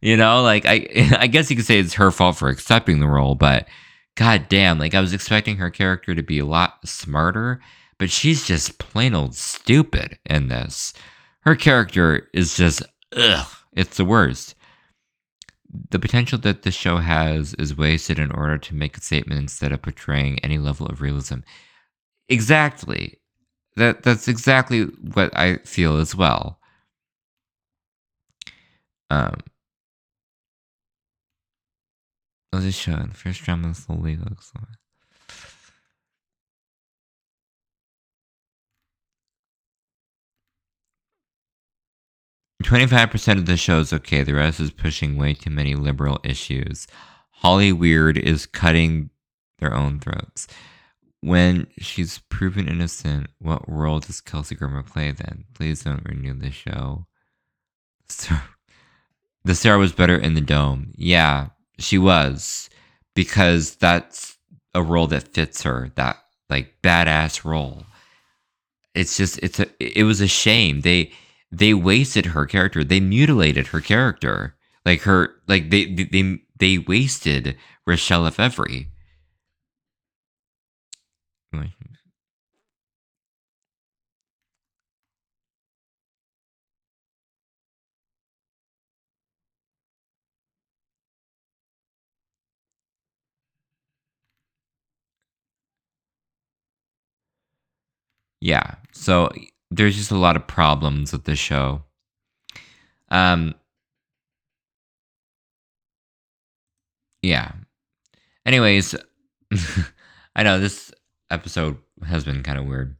you 0.00 0.16
know, 0.16 0.42
like 0.42 0.64
I 0.64 0.86
I 1.18 1.26
guess 1.26 1.50
you 1.50 1.56
could 1.56 1.66
say 1.66 1.80
it's 1.80 1.94
her 1.94 2.12
fault 2.12 2.36
for 2.36 2.50
accepting 2.50 3.00
the 3.00 3.08
role, 3.08 3.34
but 3.34 3.66
god 4.16 4.48
damn, 4.48 4.78
like 4.78 4.94
I 4.94 5.00
was 5.00 5.12
expecting 5.12 5.56
her 5.56 5.70
character 5.70 6.14
to 6.14 6.22
be 6.22 6.38
a 6.38 6.46
lot 6.46 6.86
smarter, 6.88 7.60
but 7.98 8.10
she's 8.10 8.46
just 8.46 8.78
plain 8.78 9.14
old 9.14 9.34
stupid 9.34 10.18
in 10.26 10.48
this. 10.48 10.92
Her 11.40 11.56
character 11.56 12.28
is 12.34 12.56
just 12.56 12.82
ugh, 13.16 13.48
it's 13.74 13.96
the 13.96 14.04
worst. 14.04 14.54
The 15.90 15.98
potential 15.98 16.38
that 16.38 16.62
this 16.62 16.74
show 16.74 16.98
has 16.98 17.54
is 17.54 17.76
wasted 17.76 18.18
in 18.18 18.30
order 18.32 18.58
to 18.58 18.74
make 18.74 18.96
a 18.96 19.00
statement 19.00 19.40
instead 19.40 19.72
of 19.72 19.82
portraying 19.82 20.38
any 20.40 20.58
level 20.58 20.86
of 20.86 21.00
realism. 21.00 21.40
Exactly. 22.28 23.20
That 23.76 24.02
that's 24.02 24.28
exactly 24.28 24.84
what 25.14 25.36
I 25.38 25.58
feel 25.58 25.98
as 25.98 26.14
well. 26.14 26.60
Um 29.10 29.36
The 32.52 33.10
first 33.14 33.42
drama 33.42 33.74
slowly 33.74 34.16
looks 34.16 34.52
like 34.54 34.66
25% 42.62 43.38
of 43.38 43.46
the 43.46 43.56
show 43.56 43.80
is 43.80 43.92
okay. 43.92 44.22
The 44.22 44.34
rest 44.34 44.60
is 44.60 44.70
pushing 44.70 45.16
way 45.16 45.34
too 45.34 45.50
many 45.50 45.74
liberal 45.74 46.20
issues. 46.24 46.86
Holly 47.30 47.72
Weird 47.72 48.16
is 48.16 48.46
cutting 48.46 49.10
their 49.58 49.74
own 49.74 49.98
throats. 49.98 50.46
When 51.20 51.66
she's 51.78 52.18
proven 52.30 52.68
innocent, 52.68 53.28
what 53.38 53.68
role 53.68 54.00
does 54.00 54.20
Kelsey 54.20 54.54
Grammer 54.54 54.82
play 54.82 55.10
then? 55.12 55.44
Please 55.54 55.84
don't 55.84 56.04
renew 56.04 56.34
the 56.34 56.50
show. 56.50 57.06
So, 58.08 58.34
the 59.44 59.54
Sarah 59.54 59.78
was 59.78 59.92
better 59.92 60.16
in 60.16 60.34
the 60.34 60.40
dome. 60.40 60.92
Yeah, 60.96 61.48
she 61.78 61.98
was. 61.98 62.70
Because 63.14 63.76
that's 63.76 64.38
a 64.74 64.82
role 64.82 65.06
that 65.08 65.34
fits 65.34 65.62
her. 65.62 65.90
That 65.96 66.16
like 66.48 66.76
badass 66.82 67.44
role. 67.44 67.84
It's 68.94 69.16
just 69.16 69.38
it's 69.38 69.60
a 69.60 69.66
it 69.78 70.04
was 70.04 70.20
a 70.20 70.28
shame. 70.28 70.80
They 70.80 71.12
they 71.50 71.74
wasted 71.74 72.26
her 72.26 72.46
character. 72.46 72.82
They 72.82 73.00
mutilated 73.00 73.68
her 73.68 73.80
character. 73.80 74.56
Like 74.84 75.02
her, 75.02 75.34
like 75.46 75.70
they 75.70 75.84
they 75.84 76.38
they 76.58 76.78
wasted 76.78 77.56
Rachelle 77.88 78.24
Lefevre. 78.24 78.86
Yeah. 98.42 98.74
So 98.90 99.30
there's 99.70 99.96
just 99.96 100.10
a 100.10 100.18
lot 100.18 100.34
of 100.34 100.48
problems 100.48 101.12
with 101.12 101.22
the 101.22 101.36
show. 101.36 101.84
Um 103.08 103.54
yeah. 107.22 107.52
Anyways, 108.44 108.96
I 110.34 110.42
know 110.42 110.58
this 110.58 110.90
episode 111.30 111.78
has 112.04 112.24
been 112.24 112.42
kind 112.42 112.58
of 112.58 112.66
weird. 112.66 112.96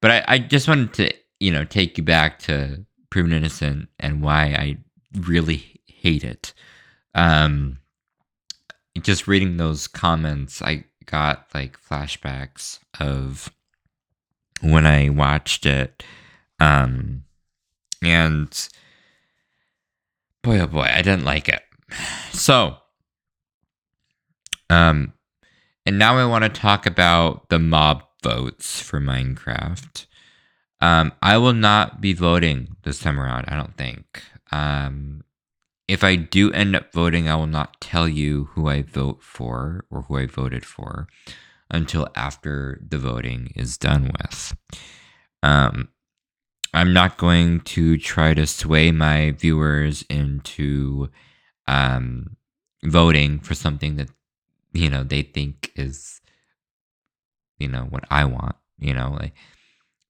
But 0.00 0.10
I, 0.10 0.24
I 0.26 0.38
just 0.38 0.68
wanted 0.68 0.94
to, 0.94 1.12
you 1.38 1.52
know, 1.52 1.64
take 1.64 1.98
you 1.98 2.04
back 2.04 2.38
to 2.40 2.86
Proven 3.10 3.34
Innocent 3.34 3.90
and 4.00 4.22
why 4.22 4.44
I 4.46 4.78
really 5.20 5.82
hate 5.86 6.24
it. 6.24 6.54
Um 7.14 7.76
just 9.02 9.28
reading 9.28 9.58
those 9.58 9.86
comments, 9.86 10.62
I 10.62 10.86
got 11.04 11.46
like 11.52 11.78
flashbacks 11.78 12.78
of 12.98 13.50
when 14.60 14.86
I 14.86 15.08
watched 15.08 15.66
it. 15.66 16.02
Um, 16.60 17.24
and 18.02 18.68
boy, 20.42 20.60
oh 20.60 20.66
boy, 20.66 20.88
I 20.92 21.02
didn't 21.02 21.24
like 21.24 21.48
it. 21.48 21.62
So, 22.32 22.76
um, 24.70 25.12
and 25.84 25.98
now 25.98 26.16
I 26.16 26.26
want 26.26 26.44
to 26.44 26.50
talk 26.50 26.86
about 26.86 27.48
the 27.48 27.58
mob 27.58 28.02
votes 28.22 28.80
for 28.80 29.00
Minecraft. 29.00 30.06
Um, 30.80 31.12
I 31.22 31.38
will 31.38 31.52
not 31.54 32.00
be 32.00 32.12
voting 32.12 32.76
this 32.82 32.98
time 32.98 33.18
around, 33.18 33.46
I 33.48 33.56
don't 33.56 33.76
think. 33.76 34.22
Um, 34.52 35.24
if 35.88 36.02
I 36.02 36.16
do 36.16 36.52
end 36.52 36.74
up 36.74 36.92
voting, 36.92 37.28
I 37.28 37.36
will 37.36 37.46
not 37.46 37.80
tell 37.80 38.08
you 38.08 38.46
who 38.52 38.68
I 38.68 38.82
vote 38.82 39.22
for 39.22 39.84
or 39.90 40.02
who 40.02 40.16
I 40.18 40.26
voted 40.26 40.64
for 40.64 41.06
until 41.70 42.08
after 42.14 42.80
the 42.86 42.98
voting 42.98 43.52
is 43.56 43.76
done 43.76 44.10
with. 44.20 44.56
Um, 45.42 45.88
I'm 46.74 46.92
not 46.92 47.16
going 47.16 47.60
to 47.60 47.96
try 47.98 48.34
to 48.34 48.46
sway 48.46 48.90
my 48.90 49.32
viewers 49.32 50.04
into 50.08 51.08
um, 51.66 52.36
voting 52.84 53.40
for 53.40 53.54
something 53.54 53.96
that 53.96 54.10
you 54.72 54.90
know 54.90 55.02
they 55.02 55.22
think 55.22 55.72
is 55.74 56.20
you 57.58 57.68
know 57.68 57.86
what 57.90 58.04
I 58.10 58.24
want. 58.24 58.56
You 58.78 58.94
know, 58.94 59.16
like, 59.18 59.32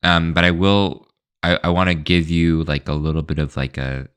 um, 0.03 0.35
but 0.35 0.45
I 0.45 0.51
will. 0.51 1.07
I, 1.43 1.61
I 1.63 1.69
want 1.69 1.89
to 1.89 1.95
give 1.95 2.29
you 2.29 2.65
like 2.65 2.89
a 2.89 2.95
little 2.95 3.23
bit 3.23 3.39
of 3.39 3.57
like 3.57 3.79
a 3.79 4.09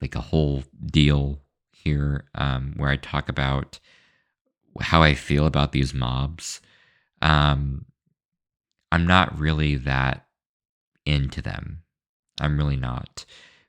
like 0.00 0.14
a 0.14 0.20
whole 0.20 0.64
deal 0.86 1.40
here 1.72 2.24
um, 2.34 2.74
where 2.76 2.88
I 2.88 2.96
talk 2.96 3.28
about 3.28 3.78
how 4.80 5.02
I 5.02 5.14
feel 5.14 5.46
about 5.46 5.72
these 5.72 5.94
mobs, 5.94 6.60
um, 7.22 7.86
I'm 8.92 9.06
not 9.06 9.38
really 9.38 9.76
that 9.76 10.26
into 11.06 11.42
them. 11.42 11.82
I'm 12.40 12.56
really 12.56 12.76
not 12.76 13.24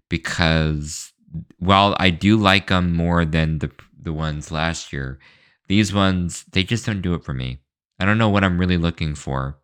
because 0.10 1.14
while 1.58 1.96
I 2.00 2.10
do 2.10 2.38
like 2.38 2.68
them 2.68 2.94
more 2.94 3.26
than 3.26 3.60
the 3.60 3.72
the 4.00 4.14
ones 4.14 4.52
last 4.52 4.94
year, 4.94 5.20
these 5.68 5.94
ones 5.94 6.46
they 6.52 6.64
just 6.64 6.86
don't 6.86 7.02
do 7.02 7.14
it 7.14 7.24
for 7.24 7.34
me. 7.34 7.60
I 8.00 8.06
don't 8.06 8.18
know 8.18 8.30
what 8.30 8.44
I'm 8.44 8.60
really 8.60 8.78
looking 8.78 9.16
for. 9.16 9.58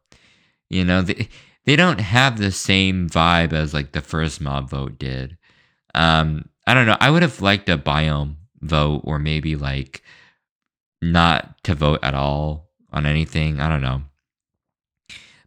You 0.70 0.86
know, 0.86 1.02
they 1.02 1.30
they 1.66 1.76
don't 1.76 2.00
have 2.00 2.38
the 2.38 2.52
same 2.52 3.10
vibe 3.10 3.54
as 3.54 3.74
like 3.74 3.92
the 3.92 4.02
first 4.02 4.42
mob 4.42 4.70
vote 4.70 4.98
did. 4.98 5.38
Um, 5.94 6.50
I 6.66 6.74
don't 6.74 6.86
know. 6.86 6.98
I 7.00 7.10
would 7.12 7.22
have 7.22 7.42
liked 7.42 7.70
a 7.70 7.78
biome 7.78 8.36
vote 8.62 9.02
or 9.04 9.20
maybe 9.20 9.56
like 9.56 10.04
not 11.02 11.64
to 11.64 11.76
vote 11.76 12.00
at 12.04 12.14
all 12.14 12.70
on 12.92 13.06
anything. 13.06 13.60
I 13.60 13.70
don't 13.70 13.82
know. 13.82 14.04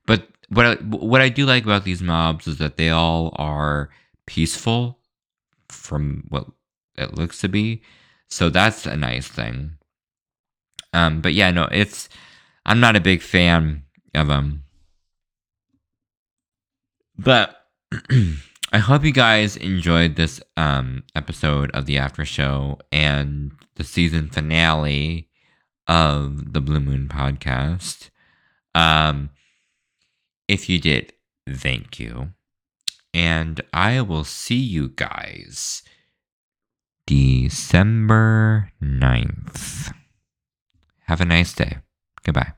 But 0.06 0.28
what 0.48 0.66
I, 0.66 0.74
what 0.76 1.20
I 1.20 1.28
do 1.28 1.46
like 1.46 1.64
about 1.64 1.84
these 1.84 2.02
mobs 2.02 2.46
is 2.46 2.58
that 2.58 2.76
they 2.76 2.90
all 2.90 3.34
are 3.36 3.90
peaceful 4.26 4.98
from 5.68 6.24
what 6.28 6.46
it 6.96 7.14
looks 7.14 7.40
to 7.40 7.48
be. 7.48 7.82
So 8.28 8.50
that's 8.50 8.86
a 8.86 8.96
nice 8.96 9.28
thing. 9.28 9.78
Um, 10.92 11.20
but 11.20 11.34
yeah, 11.34 11.50
no, 11.50 11.68
it's 11.70 12.08
I'm 12.66 12.80
not 12.80 12.96
a 12.96 13.00
big 13.00 13.20
fan 13.20 13.84
of 14.14 14.28
them. 14.28 14.64
But 17.16 17.56
I 18.72 18.78
hope 18.78 19.04
you 19.04 19.12
guys 19.12 19.56
enjoyed 19.56 20.16
this 20.16 20.40
um, 20.56 21.04
episode 21.14 21.70
of 21.72 21.86
the 21.86 21.98
after 21.98 22.24
show 22.24 22.78
and 22.90 23.52
the 23.76 23.84
season 23.84 24.28
finale 24.30 25.28
of 25.86 26.52
the 26.52 26.60
Blue 26.60 26.80
Moon 26.80 27.08
podcast. 27.08 28.10
Um, 28.74 29.30
if 30.48 30.68
you 30.68 30.80
did, 30.80 31.12
thank 31.48 31.98
you. 31.98 32.32
And 33.12 33.60
I 33.72 34.00
will 34.00 34.24
see 34.24 34.56
you 34.56 34.88
guys 34.88 35.82
December 37.06 38.72
9th. 38.82 39.92
Have 41.06 41.20
a 41.20 41.24
nice 41.24 41.52
day. 41.52 41.78
Goodbye. 42.24 42.54